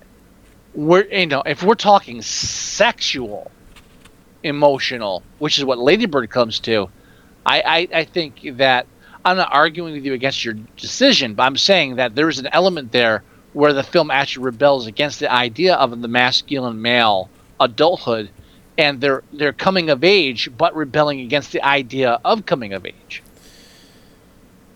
[0.75, 3.51] we're you know if we're talking sexual,
[4.43, 6.89] emotional, which is what Lady Bird comes to,
[7.45, 8.85] I I, I think that
[9.25, 12.91] I'm not arguing with you against your decision, but I'm saying that there's an element
[12.91, 13.23] there
[13.53, 17.29] where the film actually rebels against the idea of the masculine male
[17.59, 18.29] adulthood
[18.77, 23.23] and they're they're coming of age, but rebelling against the idea of coming of age.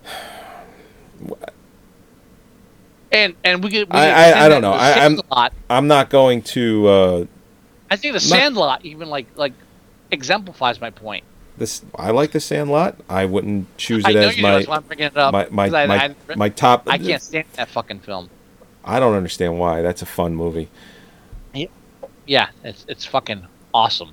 [3.12, 3.72] And and we.
[3.72, 4.74] We I- I- I don't know.
[4.74, 5.20] I- I'm-
[5.68, 6.88] I'm not going to.
[6.88, 7.26] Uh,
[7.90, 9.54] I think the not- Sandlot even like like
[10.12, 11.24] exemplifies my point.
[11.58, 12.98] this I like the Sandlot.
[13.10, 15.34] I wouldn't choose it as my I'm it up.
[15.34, 16.84] my my I, my, my top.
[16.88, 18.30] I can't stand that fucking film.
[18.86, 19.82] I don't understand why.
[19.82, 20.70] That's a fun movie.
[22.28, 24.12] Yeah, it's it's fucking awesome.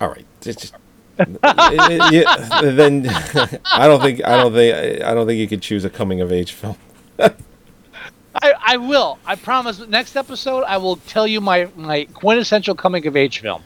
[0.00, 0.74] All right, just-
[1.18, 3.08] yeah, then
[3.64, 6.30] I don't think I don't think I don't think you could choose a coming of
[6.30, 6.76] age film.
[7.20, 9.18] I, I will.
[9.26, 9.80] I promise.
[9.80, 13.62] Next episode, I will tell you my my quintessential coming of age film,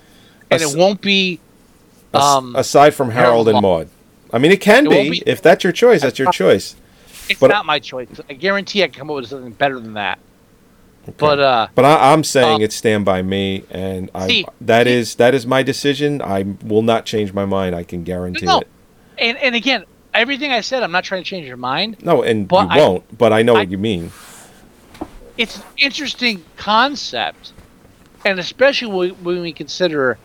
[0.50, 1.40] and As- it won't be.
[2.14, 3.88] Um, aside from Harold and Maude,
[4.32, 6.02] I mean, it can It be, be- if that's your choice.
[6.02, 6.76] That's your choice.
[7.28, 8.08] it's but- not my choice.
[8.28, 10.18] I guarantee I can come up with something better than that.
[11.16, 14.86] But uh, But I, I'm saying Um, it's Stand by Me, and I See, that
[14.86, 16.22] see- is that is my decision.
[16.22, 17.74] I will not change my mind.
[17.74, 18.68] I can guarantee no, it.
[19.18, 19.84] and and again,
[20.14, 21.96] everything I said, I'm not trying to change your mind.
[22.04, 23.18] No, and you I- won't.
[23.18, 24.12] But I know I- what you mean.
[25.38, 27.52] It's an interesting concept,
[28.24, 30.18] and especially when when we consider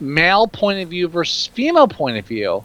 [0.00, 2.64] male point of view versus female point of view,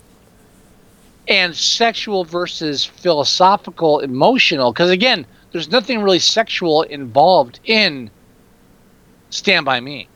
[1.28, 4.72] and sexual versus philosophical, emotional.
[4.72, 5.26] Because again,
[5.58, 8.12] there's nothing really sexual involved in
[9.32, 10.08] Stand by Me.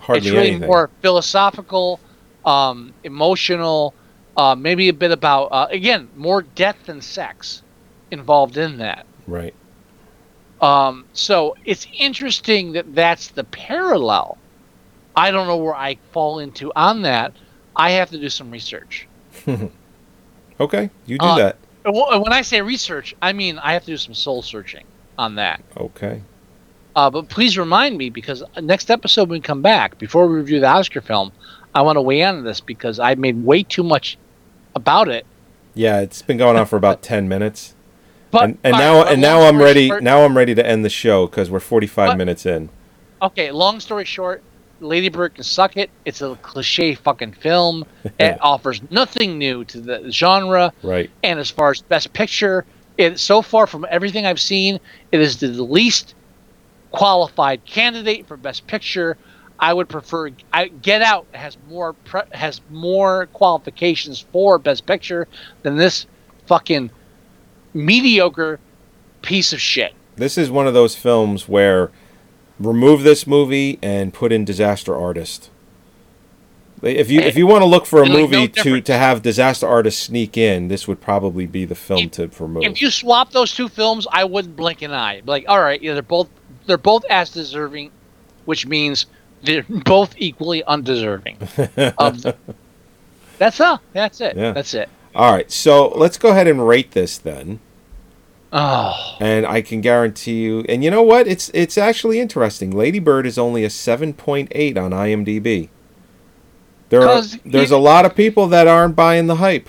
[0.00, 0.66] Hardly it's really anything.
[0.66, 2.00] more philosophical,
[2.44, 3.94] um, emotional,
[4.36, 7.62] uh, maybe a bit about uh, again more death than sex
[8.10, 9.06] involved in that.
[9.28, 9.54] right.
[10.60, 14.36] Um, so it's interesting that that's the parallel.
[15.14, 17.32] I don't know where I fall into on that.
[17.76, 19.06] I have to do some research.
[20.60, 21.56] Okay, you do Uh, that.
[21.84, 24.84] When I say research, I mean I have to do some soul searching
[25.18, 25.60] on that.
[25.76, 26.22] Okay.
[26.94, 30.60] Uh, but please remind me because next episode when we come back, before we review
[30.60, 31.32] the Oscar film,
[31.74, 34.18] I want to weigh in on this because I made way too much
[34.74, 35.24] about it.
[35.74, 37.74] Yeah, it's been going on for about ten minutes,
[38.30, 39.88] But and, and now and now I'm ready.
[39.88, 42.68] short- Now I'm ready to end the show because we're 45 But- minutes in.
[43.22, 44.42] Okay, long story short,
[44.82, 45.90] Lady Bird can suck it.
[46.04, 47.84] It's a cliche fucking film.
[48.18, 50.72] it offers nothing new to the genre.
[50.82, 51.10] Right.
[51.22, 52.64] And as far as best picture,
[52.98, 54.78] it so far from everything I've seen,
[55.10, 56.14] it is the least
[56.90, 59.16] qualified candidate for best picture.
[59.58, 65.28] I would prefer I, Get Out has more pre, has more qualifications for best picture
[65.62, 66.06] than this
[66.46, 66.90] fucking
[67.72, 68.58] mediocre
[69.22, 69.94] piece of shit.
[70.16, 71.90] This is one of those films where
[72.58, 75.50] remove this movie and put in Disaster Artist.
[76.82, 78.92] If you if eh, you want to look for a like, no movie to, to
[78.94, 82.64] have Disaster Artist sneak in, this would probably be the film to remove.
[82.64, 85.22] If you swap those two films, I wouldn't blink an eye.
[85.24, 86.28] Like, all right, yeah, they're both
[86.66, 87.92] they're both as deserving,
[88.46, 89.06] which means
[89.42, 91.36] they're both equally undeserving.
[91.98, 92.36] of the,
[93.38, 93.80] that's all.
[93.92, 94.36] That's it.
[94.36, 94.52] Yeah.
[94.52, 94.88] That's it.
[95.14, 97.60] All right, so let's go ahead and rate this then.
[98.54, 100.60] Oh, And I can guarantee you.
[100.68, 101.26] And you know what?
[101.26, 102.70] It's it's actually interesting.
[102.70, 105.68] Lady Bird is only a 7.8 on IMDb.
[106.90, 109.68] There are, there's you- a lot of people that aren't buying the hype.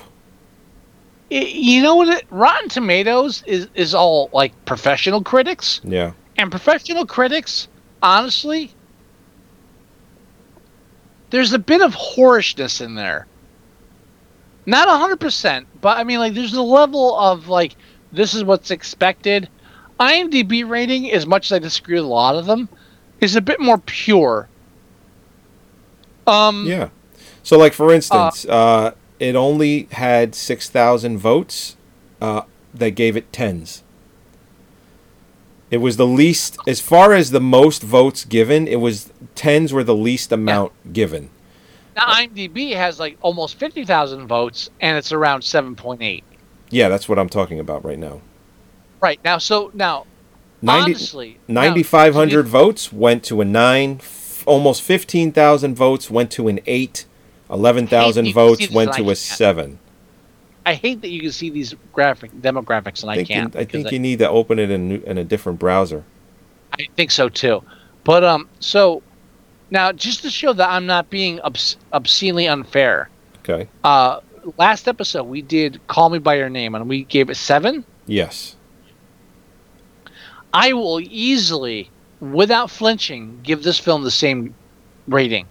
[1.30, 2.24] You know what?
[2.30, 6.12] Rotten Tomatoes is is all like professional critics, Yeah.
[6.38, 7.70] and professional critics,
[8.04, 8.70] honestly,
[11.30, 13.26] there's a bit of whorishness in there.
[14.66, 17.76] Not hundred percent, but I mean, like, there's a level of like,
[18.14, 19.50] this is what's expected.
[20.00, 22.70] IMDb rating, as much as I disagree with a lot of them,
[23.20, 24.48] is a bit more pure.
[26.26, 26.90] Um, Yeah.
[27.44, 31.76] So like for instance, uh, it only had 6,000 votes
[32.22, 32.44] uh,
[32.74, 33.84] that gave it tens.
[35.70, 39.84] It was the least as far as the most votes given, it was tens were
[39.84, 41.32] the least amount given.
[41.96, 46.24] now IMDb has like almost fifty thousand votes, and it's around seven point eight.
[46.74, 48.22] Yeah, that's what I'm talking about right now.
[49.00, 50.06] Right now, so now,
[50.62, 53.98] 90 honestly, 9,500 votes went to a 9.
[54.00, 57.06] F- almost 15,000 votes went to an 8.
[57.50, 59.18] 11,000 I hate you votes went to a can't.
[59.18, 59.80] 7.
[60.66, 63.54] I hate that you can see these graphic demographics, and I I, can't.
[63.54, 66.04] you, I think you need to open it in, in a different browser.
[66.72, 67.64] I think so too.
[68.04, 69.04] But um, so
[69.70, 73.10] now just to show that I'm not being obs- obscenely unfair.
[73.40, 73.68] Okay.
[73.84, 74.22] Uh,
[74.58, 77.86] last episode we did "Call Me by Your Name" and we gave it seven.
[78.06, 78.56] Yes.
[80.54, 81.90] I will easily,
[82.20, 84.54] without flinching, give this film the same
[85.08, 85.48] rating.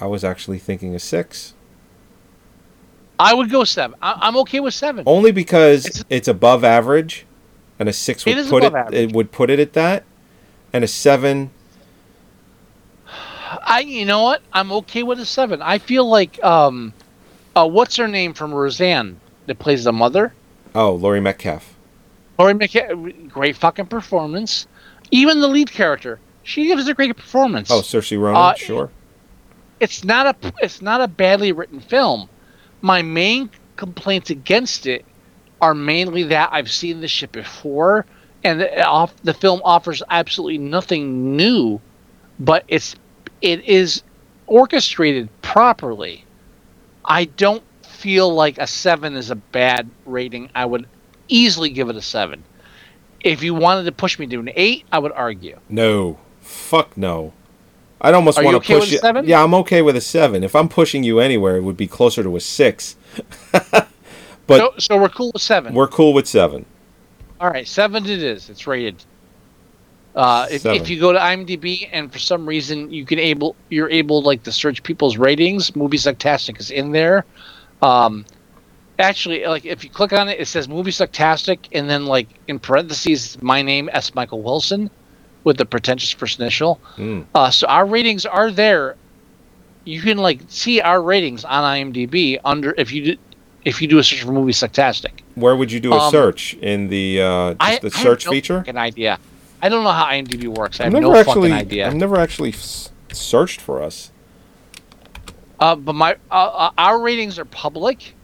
[0.00, 1.54] I was actually thinking a 6.
[3.20, 3.96] I would go seven.
[4.02, 5.04] I- I'm okay with seven.
[5.06, 7.24] Only because It's- it's, above average,
[7.78, 8.74] and a six would put it.
[8.74, 8.94] average.
[8.94, 10.02] It would put it at that,
[10.72, 11.50] and a seven.
[13.62, 14.42] I, you know what?
[14.52, 15.60] I'm okay with a seven.
[15.62, 16.92] I feel like, um,
[17.54, 20.32] uh, what's her name from Roseanne that plays the mother?
[20.74, 21.76] Oh, Laurie Metcalf.
[22.38, 24.66] Laurie McKay, great fucking performance.
[25.10, 27.70] Even the lead character, she gives a great performance.
[27.70, 28.36] Oh, Saoirse Ronan.
[28.36, 28.90] Uh, sure.
[29.80, 32.28] it's not a it's not a badly written film.
[32.80, 35.04] My main complaints against it
[35.60, 38.06] are mainly that I've seen this shit before,
[38.42, 41.80] and the, off, the film offers absolutely nothing new,
[42.40, 42.96] but it's
[43.42, 44.02] it is
[44.46, 46.24] orchestrated properly.
[47.04, 50.50] I don't feel like a seven is a bad rating.
[50.54, 50.88] I would
[51.28, 52.44] easily give it a seven.
[53.20, 55.58] If you wanted to push me to an eight, I would argue.
[55.68, 56.18] No.
[56.40, 57.32] Fuck no.
[58.00, 59.26] I'd almost Are want to okay push with a seven?
[59.26, 60.42] Yeah, I'm okay with a seven.
[60.42, 62.96] If I'm pushing you anywhere, it would be closer to a six.
[63.52, 63.88] but
[64.48, 65.72] so, so we're cool with seven.
[65.72, 66.66] we're cool with seven.
[67.40, 68.50] All right, seven it is.
[68.50, 69.04] It's rated.
[70.14, 73.88] Uh, if, if you go to IMDb and for some reason you can able you're
[73.88, 77.24] able like to search people's ratings, Movie Sucktastic is in there.
[77.80, 78.26] Um,
[78.98, 82.58] actually, like if you click on it, it says Movie Sucktastic, and then like in
[82.58, 84.14] parentheses, my name S.
[84.14, 84.90] Michael Wilson,
[85.44, 86.78] with the pretentious first initial.
[86.96, 87.24] Mm.
[87.34, 88.96] Uh, so our ratings are there.
[89.84, 93.16] You can like see our ratings on IMDb under if you do,
[93.64, 95.22] if you do a search for Movie Sucktastic.
[95.36, 98.02] Where would you do a Um, search in the uh, just I, the I have
[98.06, 98.58] search no feature?
[98.58, 99.18] fucking idea.
[99.62, 100.80] I don't know how IMDb works.
[100.80, 101.86] I have no actually, fucking idea.
[101.86, 104.10] I've never actually s- searched for us.
[105.60, 108.16] Uh, but my uh, uh, our ratings are public,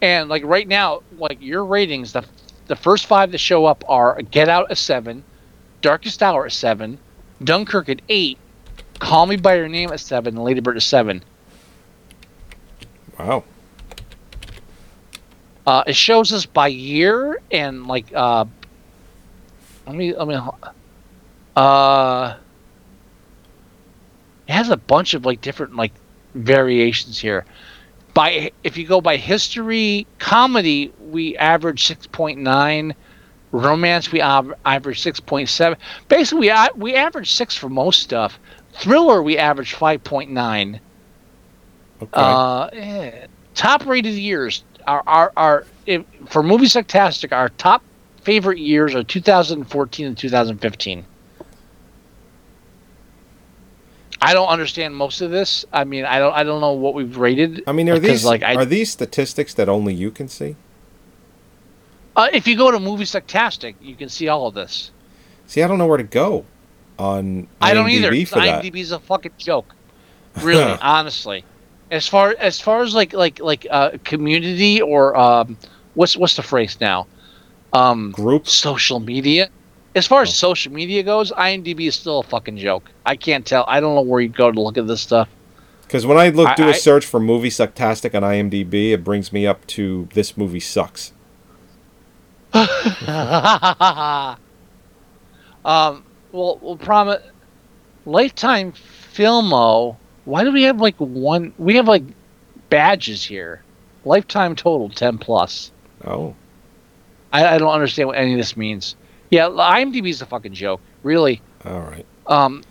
[0.00, 2.24] and like right now, like your ratings, the
[2.66, 5.22] the first five that show up are Get Out a seven,
[5.82, 6.98] Darkest Hour a seven,
[7.44, 8.38] Dunkirk at eight,
[8.98, 11.22] Call Me by Your Name at seven, and Lady Bird at seven.
[13.18, 13.44] Wow.
[15.66, 18.44] Uh, it shows us by year and like uh,
[19.86, 20.38] let me let me
[21.56, 22.36] uh,
[24.46, 25.92] it has a bunch of like different like
[26.34, 27.44] variations here.
[28.14, 32.94] By if you go by history, comedy we average six point nine,
[33.52, 35.78] romance we av- average six point seven.
[36.08, 38.38] Basically, we we average six for most stuff.
[38.74, 40.80] Thriller we average five point nine.
[42.02, 42.10] Okay.
[42.12, 47.32] Uh, top rated years are are are if, for movie Sucktastic.
[47.32, 47.82] Our top
[48.22, 51.04] favorite years are 2014 and 2015.
[54.20, 55.64] I don't understand most of this.
[55.72, 57.62] I mean, I don't I don't know what we've rated.
[57.66, 60.56] I mean, are these like I, are these statistics that only you can see?
[62.16, 64.90] uh, if you go to movie Sucktastic, you can see all of this.
[65.46, 66.44] See, I don't know where to go
[66.98, 68.26] on IMDb I don't either.
[68.26, 68.64] for that.
[68.64, 69.74] IMDb's a fucking joke.
[70.40, 71.44] Really, honestly.
[71.90, 75.56] As far as far as like like like uh, community or um,
[75.94, 77.06] what's what's the phrase now?
[77.72, 78.52] Um, Groups.
[78.52, 79.50] social media.
[79.96, 82.90] As far as social media goes, IMDb is still a fucking joke.
[83.06, 83.64] I can't tell.
[83.66, 85.26] I don't know where you go to look at this stuff.
[85.82, 89.46] Because when I look do a search for movie sucktastic on IMDb, it brings me
[89.46, 91.14] up to this movie sucks.
[92.52, 92.66] um,
[95.64, 97.22] well, we'll promise.
[98.04, 99.96] Lifetime Filmo.
[100.26, 101.54] Why do we have like one?
[101.56, 102.02] We have like
[102.68, 103.62] badges here.
[104.04, 105.72] Lifetime total ten plus.
[106.04, 106.34] Oh,
[107.32, 108.94] I, I don't understand what any of this means.
[109.30, 110.80] Yeah, IMDb is a fucking joke.
[111.02, 111.40] Really.
[111.64, 112.06] all right.
[112.26, 112.62] Um,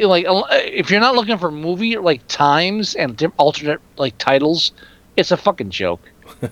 [0.00, 4.72] like uh, if you're not looking for movie like times and alternate like titles,
[5.16, 6.00] it's a fucking joke.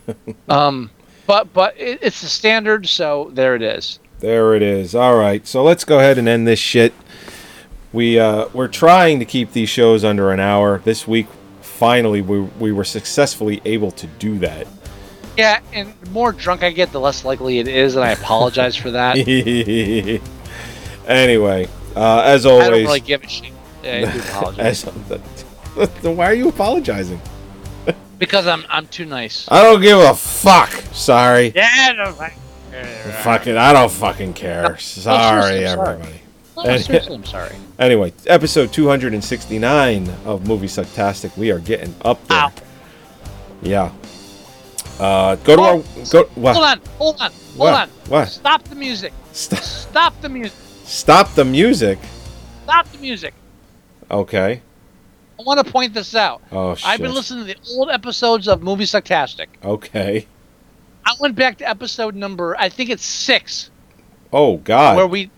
[0.49, 0.91] um,
[1.27, 4.01] but but it, it's the standard, so there it is.
[4.21, 4.95] There it is.
[4.95, 5.47] All right.
[5.47, 6.93] So let's go ahead and end this shit.
[7.93, 10.79] We uh, we're trying to keep these shows under an hour.
[10.79, 11.27] This week,
[11.61, 14.67] finally, we we were successfully able to do that.
[15.39, 18.75] Yeah, and the more drunk I get, the less likely it is, and I apologize
[18.75, 19.17] for that.
[21.07, 23.53] anyway, uh, as always, I don't really give a shit.
[23.85, 24.83] Yeah, I do apologize
[26.03, 27.21] then why are you apologizing?
[28.19, 29.47] because I'm I'm too nice.
[29.49, 30.71] I don't give a fuck.
[30.93, 31.53] Sorry.
[31.55, 32.31] Yeah, no, I,
[33.23, 34.77] Fucking, I don't fucking care.
[34.79, 35.95] Sorry, seriously, I'm sorry.
[36.01, 36.21] everybody.
[36.57, 37.55] no, seriously, I'm sorry.
[37.79, 41.37] Anyway, episode 269 of Movie Sucktastic.
[41.37, 42.39] We are getting up there.
[42.39, 42.53] Ow.
[43.63, 43.93] Yeah.
[44.99, 45.65] Uh, go to Oh,
[45.99, 46.25] our go.
[46.35, 46.55] What?
[46.55, 47.75] Hold on, hold on, hold What?
[47.75, 47.89] on.
[48.09, 48.25] What?
[48.29, 49.13] Stop the music.
[49.33, 50.53] Stop, Stop the music.
[50.85, 51.99] stop the music.
[52.65, 53.35] Stop the music.
[54.11, 54.61] Okay.
[55.39, 56.43] I want to point this out.
[56.51, 56.89] Oh shit.
[56.89, 59.47] I've been listening to the old episodes of Movie Sucktastic.
[59.65, 60.27] Okay.
[61.07, 63.71] I went back to episode number, I think it's six,
[64.33, 64.97] Oh God.
[64.97, 65.31] where we.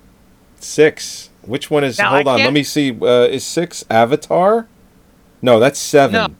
[0.58, 1.28] six.
[1.42, 1.98] Which one is?
[1.98, 2.38] Now, hold I on.
[2.44, 2.90] Let me see.
[2.90, 4.66] Uh, is six Avatar?
[5.42, 6.12] No, that's seven.
[6.14, 6.36] No.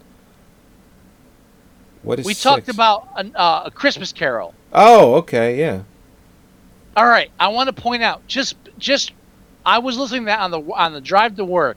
[2.03, 2.27] What is?
[2.27, 4.55] We talked about an, uh, a Christmas Carol.
[4.73, 5.59] Oh, okay.
[5.59, 5.83] Yeah.
[6.97, 9.13] All right, I want to point out just just
[9.65, 11.77] I was listening to that on the on the drive to work.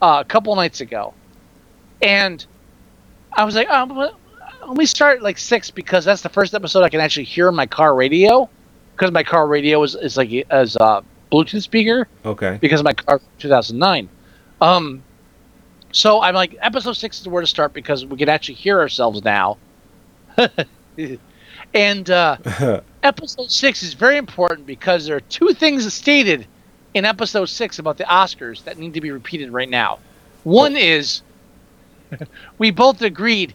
[0.00, 1.12] uh, a couple nights ago,
[2.00, 2.44] and
[3.32, 4.12] I was like, oh,
[4.66, 7.48] let me start at, like six because that's the first episode I can actually hear
[7.48, 8.48] in my car radio
[8.96, 12.58] because my car radio is, is like as a Bluetooth speaker Okay.
[12.60, 14.08] because my car 2009.
[14.62, 15.02] Um,
[15.92, 19.24] so I'm like, episode six is where to start because we can actually hear ourselves
[19.24, 19.58] now.
[21.74, 26.46] and uh, episode six is very important because there are two things stated
[26.94, 29.98] in episode six about the Oscars that need to be repeated right now.
[30.44, 31.22] One is
[32.58, 33.54] we both agreed.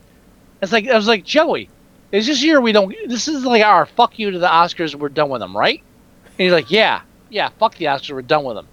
[0.61, 1.69] It's like I was like Joey.
[2.11, 2.95] Is this year we don't?
[3.07, 4.95] This is like our fuck you to the Oscars.
[4.95, 5.81] We're done with them, right?
[6.25, 8.11] And he's like, yeah, yeah, fuck the Oscars.
[8.11, 8.67] We're done with them.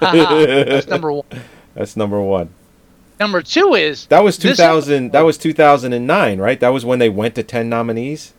[0.00, 1.24] That's number one.
[1.74, 2.50] That's number one.
[3.20, 5.12] Number two is That was this 2000.
[5.12, 6.58] That was 2009, right?
[6.58, 8.32] That was when they went to 10 nominees.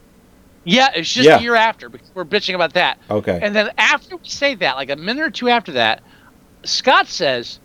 [0.66, 1.40] Yeah, it's just Yeah.
[1.40, 2.98] a year after because we're bitching about that.
[3.10, 3.40] Okay.
[3.42, 6.02] And then after we say that, like a minute or two after that,
[6.64, 7.60] Scott says,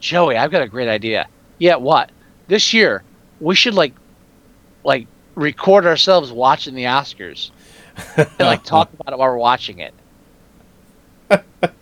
[0.00, 1.26] "Joey, I've got a great idea.
[1.58, 2.10] Yeah, what?
[2.48, 3.02] This year
[3.40, 3.94] we should like,
[4.84, 7.50] like record ourselves watching the Oscars
[8.16, 9.92] and like talk about it while we're watching it."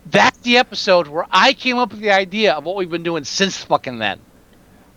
[0.07, 3.24] That's the episode where I came up with the idea of what we've been doing
[3.24, 4.20] since fucking then.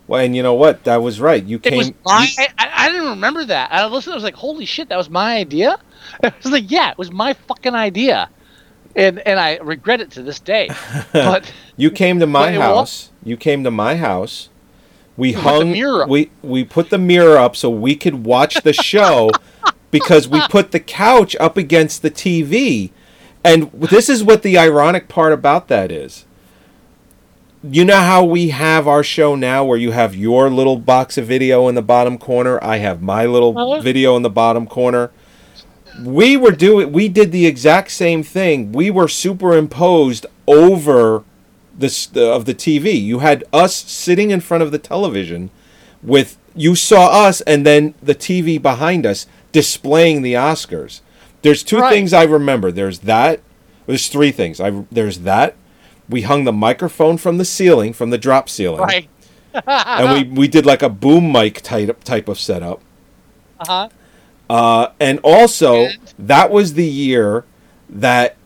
[0.08, 0.84] Well, and you know what?
[0.84, 1.42] That was right.
[1.44, 1.78] You It came.
[1.78, 2.28] was my.
[2.38, 3.72] I, I didn't remember that.
[3.72, 4.12] I listened.
[4.12, 5.78] I was like, "Holy shit, that was my idea."
[6.24, 8.28] I was like, "Yeah, it was my fucking idea,"
[8.96, 10.68] and and I regret it to this day.
[11.12, 13.10] But You came to my But it wa- house.
[13.22, 14.48] You came to my house.
[15.16, 15.72] We hung.
[15.72, 16.08] mirror up.
[16.08, 19.30] We we put the mirror up so we could watch the show
[19.90, 22.90] because we put the couch up against the TV.
[23.44, 26.24] And this is what the ironic part about that is.
[27.64, 31.26] You know how we have our show now where you have your little box of
[31.26, 35.12] video in the bottom corner, I have my little video in the bottom corner.
[36.00, 38.72] We were doing we did the exact same thing.
[38.72, 41.22] We were superimposed over
[41.76, 43.00] this of the TV.
[43.00, 45.50] You had us sitting in front of the television
[46.02, 51.00] with you saw us and then the TV behind us displaying the Oscars.
[51.42, 51.92] There's two Right.
[51.92, 52.70] things I remember.
[52.72, 53.40] There's that.
[53.86, 54.60] There's three things.
[54.60, 55.56] I there's that.
[56.08, 59.08] We hung the microphone from the ceiling, from the drop ceiling, right,
[59.66, 62.80] and we we did like a boom mic type type of setup.
[63.60, 63.88] uh-huh.
[64.50, 65.98] Uh, and also, And?
[66.18, 67.44] that was the year
[67.88, 68.36] that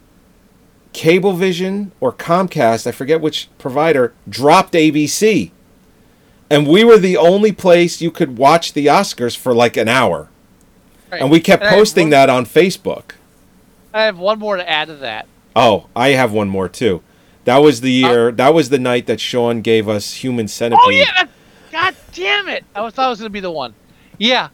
[0.92, 5.50] Cablevision or Comcast, I forget which provider, dropped ABC.
[6.48, 10.28] And we were the only place you could watch the Oscars for like an hour.
[11.16, 11.22] Right.
[11.22, 13.12] And we kept have posting one- that on Facebook.
[13.92, 15.26] I have one more to add to that.
[15.54, 17.02] Oh, I have one more too.
[17.44, 20.80] That was the year, that was the night that Sean gave us Human Centipede.
[20.84, 21.04] Oh yeah!
[21.14, 21.28] that-
[21.72, 22.64] God damn it!
[22.74, 23.74] I was thought it was gonna be the one.
[24.18, 24.48] Yeah.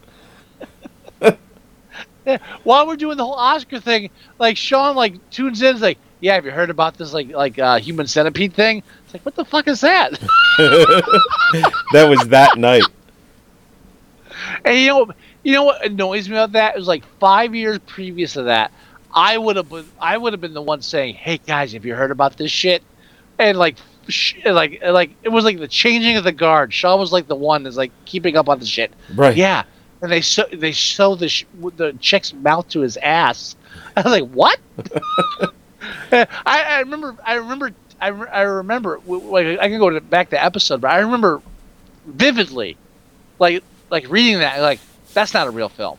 [2.24, 5.98] Yeah, While we're doing the whole Oscar thing, like Sean like tunes in, is like,
[6.20, 9.34] "Yeah, have you heard about this like like uh, human centipede thing?" It's like, "What
[9.34, 10.12] the fuck is that?"
[11.92, 12.84] That was that night.
[14.64, 15.10] And you know,
[15.42, 16.74] you know what annoys me about that?
[16.74, 18.72] It was like five years previous to that.
[19.14, 21.94] I would have been, I would have been the one saying, "Hey guys, have you
[21.94, 22.82] heard about this shit?"
[23.38, 23.76] And like,
[24.08, 26.72] sh- like, like it was like the changing of the guard.
[26.72, 28.92] Shaw was like the one that's like keeping up on the shit.
[29.14, 29.36] Right.
[29.36, 29.64] Yeah,
[30.00, 31.44] and they sew they sew the sh-
[31.76, 33.56] the chick's mouth to his ass.
[33.96, 34.58] I was like, what?
[36.12, 39.00] I, I remember, I remember, I, re- I remember.
[39.06, 41.42] Like I can go to, back to episode, but I remember
[42.06, 42.76] vividly,
[43.38, 44.80] like like reading that, like
[45.14, 45.98] that's not a real film.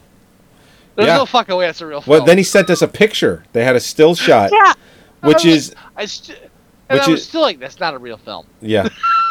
[0.96, 1.18] There's Yeah.
[1.18, 2.18] no fucking way that's a real film.
[2.18, 3.44] Well, then he sent us a picture.
[3.54, 4.74] They had a still shot, yeah,
[5.22, 6.38] which I was- is I st-
[6.90, 8.46] and which I was is- still like, that's not a real film.
[8.62, 8.88] Yeah.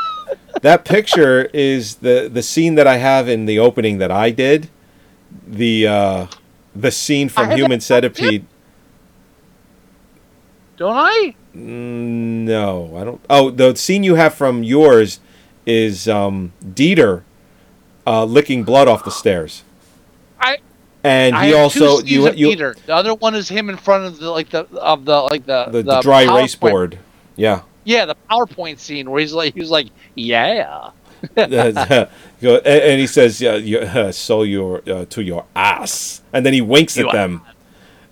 [0.62, 4.70] that picture is the the scene that I have in the opening that I did.
[5.46, 6.26] The uh
[6.74, 8.44] the scene from have Human that Centipede.
[10.76, 11.34] Don't I?
[11.54, 13.20] Mm, No, I don't.
[13.28, 15.20] Oh, the scene you have from yours
[15.66, 17.22] is um Dieter
[18.06, 19.62] uh licking blood off the stairs.
[21.04, 22.76] And he also you you Peter.
[22.86, 25.64] The other one is him in front of the like the of the like the
[25.66, 26.98] the, the dry PowerPoint- board.
[27.36, 27.62] Yeah.
[27.84, 30.90] Yeah, the PowerPoint scene where he's like he's like, yeah.
[31.36, 31.54] And,
[32.66, 36.60] and he says, "Yeah, you, uh, so your uh, to your ass," and then he
[36.60, 37.42] winks at You- them.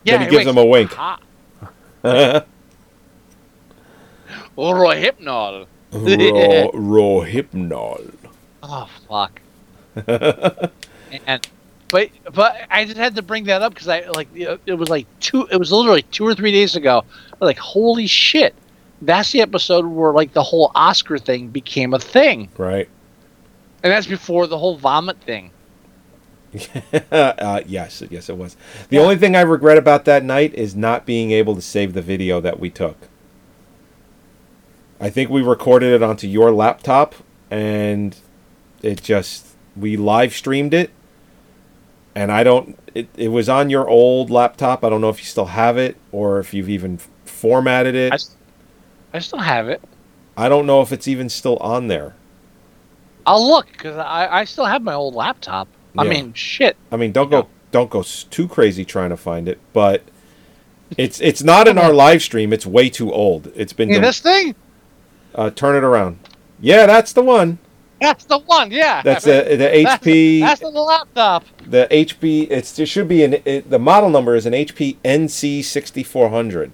[0.04, 0.46] Yeah, then he gives winks.
[0.46, 0.94] them a wink.
[4.56, 5.66] Rohypnol.
[5.92, 8.14] Raw, raw hypnol.
[8.62, 9.40] Oh fuck.
[11.26, 11.48] and
[11.90, 15.06] but but I just had to bring that up because I like it was like
[15.20, 15.46] two.
[15.50, 17.04] It was literally two or three days ago.
[17.40, 18.54] Like holy shit,
[19.02, 22.88] that's the episode where like the whole Oscar thing became a thing, Right.
[23.82, 25.50] and that's before the whole vomit thing.
[27.12, 28.56] uh, yes, yes, it was.
[28.88, 32.02] The only thing I regret about that night is not being able to save the
[32.02, 32.96] video that we took.
[35.00, 37.14] I think we recorded it onto your laptop,
[37.50, 38.16] and
[38.82, 40.90] it just we live streamed it.
[42.14, 42.78] And I don't.
[42.94, 44.84] It, it was on your old laptop.
[44.84, 48.12] I don't know if you still have it or if you've even formatted it.
[49.12, 49.80] I still have it.
[50.36, 52.14] I don't know if it's even still on there.
[53.26, 55.68] I'll look because I, I still have my old laptop.
[55.98, 56.76] I mean, shit.
[56.90, 60.02] I mean, don't go don't go too crazy trying to find it, but
[60.96, 62.52] it's it's not in our live stream.
[62.52, 63.52] It's way too old.
[63.54, 64.54] It's been Yeah, del- this thing?
[65.34, 66.18] uh, turn it around.
[66.60, 67.58] Yeah, that's the one.
[68.00, 68.70] That's the one.
[68.70, 69.02] Yeah.
[69.02, 71.44] That's I mean, the the that's- HP That's the laptop.
[71.66, 72.50] the HP.
[72.50, 76.30] It's it should be an it, the model number is an HP NC sixty four
[76.30, 76.72] hundred.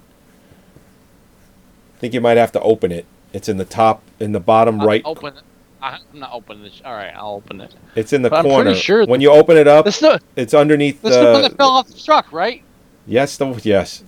[1.96, 3.06] I think you might have to open it.
[3.32, 5.02] It's in the top in the bottom I'll right.
[5.04, 5.42] Open it.
[5.82, 6.80] I'm not opening this.
[6.84, 7.74] All right, I'll open it.
[7.94, 8.74] It's in the But I'm pretty corner.
[8.74, 11.56] sure when you open it up, This the it's underneath this is the one that
[11.56, 12.62] fell off the truck, right?
[13.06, 14.02] Yes, the yes.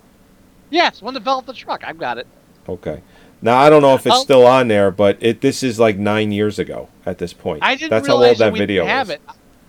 [0.71, 1.83] Yes, one that fell off the truck.
[1.85, 2.27] I've got it.
[2.69, 3.01] Okay.
[3.41, 5.97] Now I don't know if it's I'll- still on there, but it this is like
[5.97, 7.62] nine years ago at this point.
[7.62, 9.14] I didn't That's how realize old that we video have is.
[9.16, 9.20] it.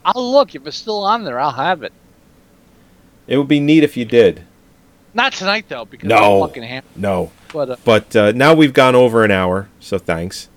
[0.06, 1.40] I'll look if it's still on there.
[1.40, 1.94] I'll have it.
[3.28, 4.44] It would be neat if you did.
[5.14, 6.42] Not tonight though, because No.
[6.44, 6.84] I'm fucking ham.
[6.96, 10.50] No, But uh, but uh, now we've gone over an hour, so thanks.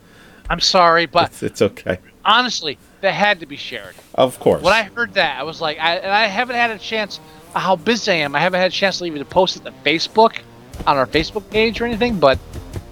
[0.48, 1.98] I'm sorry, but It's, it's okay.
[2.24, 3.94] honestly, that had to be shared.
[4.14, 4.62] Of course.
[4.62, 7.20] When I heard that, I was like, I, and I haven't had a chance.
[7.54, 9.72] How busy I am, I haven't had a chance to even to post it to
[9.84, 10.38] Facebook,
[10.86, 12.18] on our Facebook page or anything.
[12.18, 12.38] But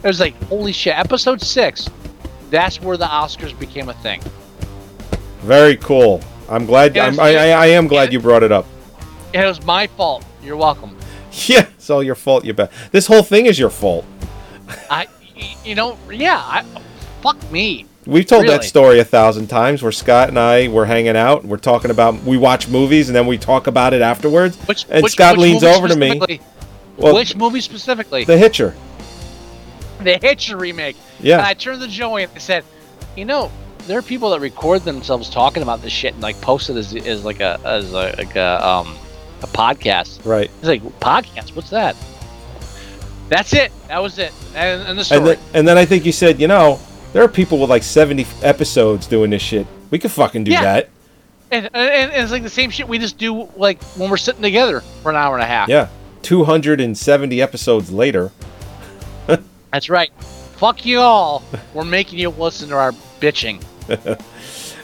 [0.03, 0.99] it was like, holy shit!
[0.99, 1.89] Episode six,
[2.51, 4.23] that's where the Oscars became a thing.
[5.41, 6.21] Very cool.
[6.49, 6.97] I'm glad.
[6.97, 8.13] I'm, I, I, I am glad yes.
[8.15, 8.67] you brought it up.
[9.33, 10.25] It was my fault.
[10.43, 10.97] You're welcome.
[11.47, 12.45] Yeah, it's all your fault.
[12.45, 12.73] You bet.
[12.91, 14.05] This whole thing is your fault.
[14.91, 15.07] I,
[15.65, 16.43] you know, yeah.
[16.45, 16.65] I,
[17.23, 17.87] fuck me.
[18.05, 21.45] We've told that story a thousand times where Scott and I were hanging out.
[21.45, 24.57] We're talking about we watch movies and then we talk about it afterwards.
[24.65, 26.41] Which, and which, Scott which leans over to me.
[26.97, 28.25] Well, which movie specifically?
[28.25, 28.75] The Hitcher.
[30.05, 30.97] the Hitcher remake.
[31.21, 31.39] Yeah.
[31.39, 32.65] And I turned to Joey and I said,
[33.17, 33.51] you know,
[33.87, 36.95] there are people that record themselves talking about this shit and like post it as,
[36.95, 38.97] as like a as a, like a um
[39.43, 40.25] a podcast.
[40.27, 40.51] Right.
[40.61, 41.57] He's like, podcast?
[41.57, 41.97] What's that?
[43.29, 43.73] That's it.
[43.89, 44.33] That was it.
[44.55, 45.19] And, and the story.
[45.21, 46.79] And then, and then I think you said, you know,
[47.13, 49.67] there are people with like 70 episodes doing this shit.
[49.91, 50.63] We could fucking do Yeah.
[50.63, 50.89] that.
[51.51, 54.43] and, and, and it's like the same shit we just do like when we're sitting
[54.43, 55.69] together for an hour and a half.
[55.69, 55.89] Yeah.
[56.23, 58.31] 270 episodes later.
[59.73, 60.13] That's right.
[60.57, 61.43] Fuck you all.
[61.75, 63.63] We're making you listen to our bitching.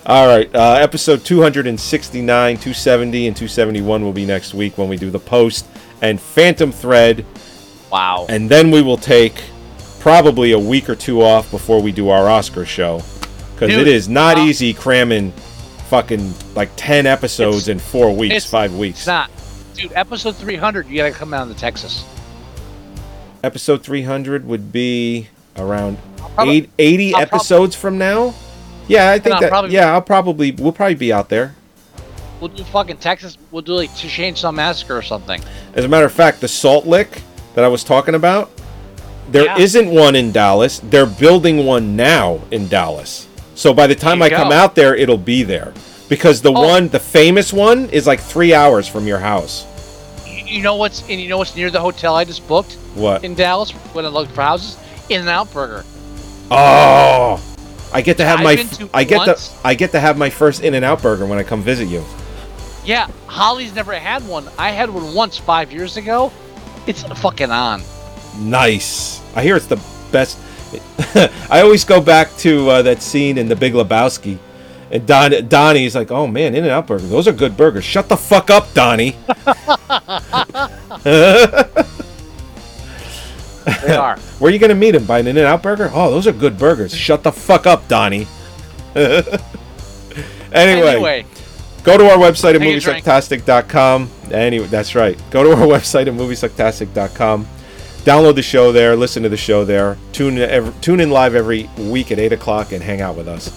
[0.06, 0.52] All right.
[0.54, 5.66] Uh, episode 269, 270, and 271 will be next week when we do the post
[6.00, 7.24] and Phantom Thread.
[7.90, 8.26] Wow.
[8.28, 9.34] And then we will take
[9.98, 13.02] probably a week or two off before we do our Oscar show.
[13.54, 15.32] Because it is not uh, easy cramming
[15.88, 18.98] fucking like 10 episodes It's- in four weeks, five weeks.
[18.98, 19.30] It's not.
[19.74, 22.04] Dude, episode 300, you gotta come down to Texas.
[23.46, 25.98] Episode 300 would be around
[26.34, 28.34] probably- eight, 80 I'll episodes from now.
[28.88, 29.48] Yeah, I think that.
[29.50, 31.54] probably- yeah, I'll probably we'll probably be out there.
[32.40, 33.38] We'll do fucking Texas.
[33.52, 35.40] We'll do like to Chainsaw Massacre or something.
[35.74, 37.22] As a matter of fact, the Salt Lick
[37.54, 38.50] that I was talking about,
[39.30, 39.56] there Yeah.
[39.58, 40.80] not one in Dallas.
[40.82, 43.28] They're building one now in Dallas.
[43.54, 45.72] So by the time I you come out there, it'll be there.
[46.08, 46.60] Because the Oh.
[46.66, 49.64] one, the famous one, is like three hours from your house.
[50.46, 53.24] You, know what's and you know what's near the hotel I just booked What?
[53.24, 54.76] in Dallas when I looked for houses?
[55.08, 55.84] In and Out Burger.
[56.50, 57.42] Oh,
[57.92, 58.56] I get to have I've my.
[58.56, 59.48] been to I get once.
[59.48, 59.66] to.
[59.66, 62.04] I get to have my first In and Out burger when I come visit you.
[62.84, 64.48] Yeah, Holly's never had one.
[64.58, 66.32] I had one once five years ago.
[66.86, 67.82] It's fucking on.
[68.38, 69.20] Nice.
[69.34, 69.80] I hear it's the
[70.12, 70.38] best.
[71.50, 74.38] I always go back to uh, that scene in The Big Lebowski,
[74.90, 78.08] and Don Donnie's like, "Oh man, In and Out burger, those are good burgers." Shut
[78.08, 79.16] the fuck up, Donnie.
[83.82, 84.16] They are.
[84.38, 85.04] Where are you gonna meet him?
[85.04, 85.90] By an In and Out burger?
[85.92, 86.94] Oh, those are good burgers.
[86.94, 88.26] Shut the fuck up, Donnie.
[88.96, 89.34] anyway,
[90.52, 91.26] anyway,
[91.82, 93.04] go to our website at Take a drink.
[93.04, 94.10] moviesucktastic.com.
[94.30, 95.20] Anyway, that's right.
[95.30, 97.46] Go to our website at moviesucktastic.com.
[98.04, 98.94] Download the show there.
[98.96, 99.98] Listen to the show there.
[100.12, 103.26] Tune in, every, tune in live every week at eight o'clock and hang out with
[103.28, 103.50] us.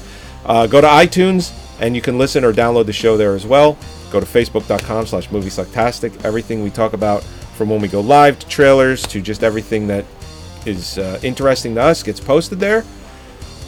[0.49, 3.77] Uh, go to iTunes and you can listen or download the show there as well.
[4.11, 6.25] Go to facebook.com slash moviesucktastic.
[6.25, 7.23] Everything we talk about
[7.55, 10.05] from when we go live to trailers to just everything that
[10.65, 12.79] is uh, interesting to us gets posted there.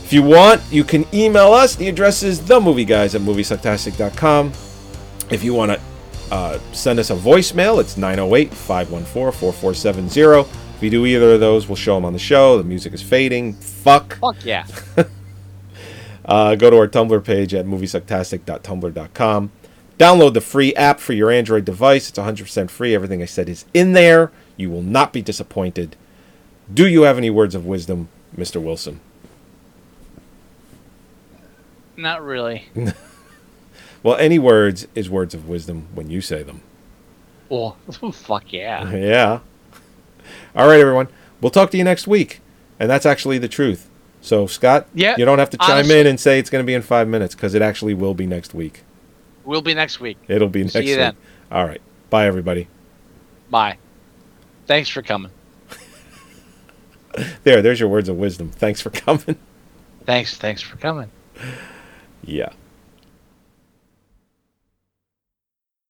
[0.04, 1.76] If you want, you can email us.
[1.76, 4.52] The address is themovieguys at moviesucktastic.com.
[5.30, 5.82] If you want to
[6.32, 10.50] uh, send us a voicemail, it's 908 514 4470.
[10.76, 12.58] If you do either of those, we'll show them on the show.
[12.58, 13.54] The music is fading.
[13.54, 14.18] Fuck.
[14.18, 14.66] fuck yeah.
[16.26, 19.52] Uh, go to our Tumblr page at moviesucktastic.tumblr.com.
[19.98, 22.10] Download the free app for your Android device.
[22.10, 22.96] It's 100% free.
[22.96, 24.32] Everything I said is in there.
[24.58, 25.96] You will not be disappointed.
[26.74, 28.62] Do you have any words of wisdom Mr.
[28.62, 29.00] Wilson.
[31.98, 32.70] Not really.
[34.04, 36.62] Well, any words is words of wisdom when you say them.
[37.50, 37.78] Well,
[38.12, 38.92] fuck yeah.
[38.96, 39.42] Yeah.
[40.56, 41.08] All right, everyone.
[41.40, 42.40] We'll talk to you next week.
[42.80, 43.91] And that's actually the truth.
[44.22, 46.68] So, Scott, Yeah, you don't have to chime honestly- in and say it's going to
[46.68, 48.84] be in five minutes because it actually will be next week.
[49.44, 50.18] We'll be next week.
[50.28, 50.98] It'll be next See you week.
[50.98, 51.16] then.
[51.52, 51.82] All right.
[52.12, 52.68] Bye, everybody.
[53.50, 53.78] Bye.
[54.68, 55.32] Thanks for coming.
[57.44, 58.52] There, there's your words of wisdom.
[58.52, 59.36] Thanks for coming.
[60.06, 60.38] Thanks.
[60.38, 61.10] Thanks for coming.
[62.24, 62.50] Yeah.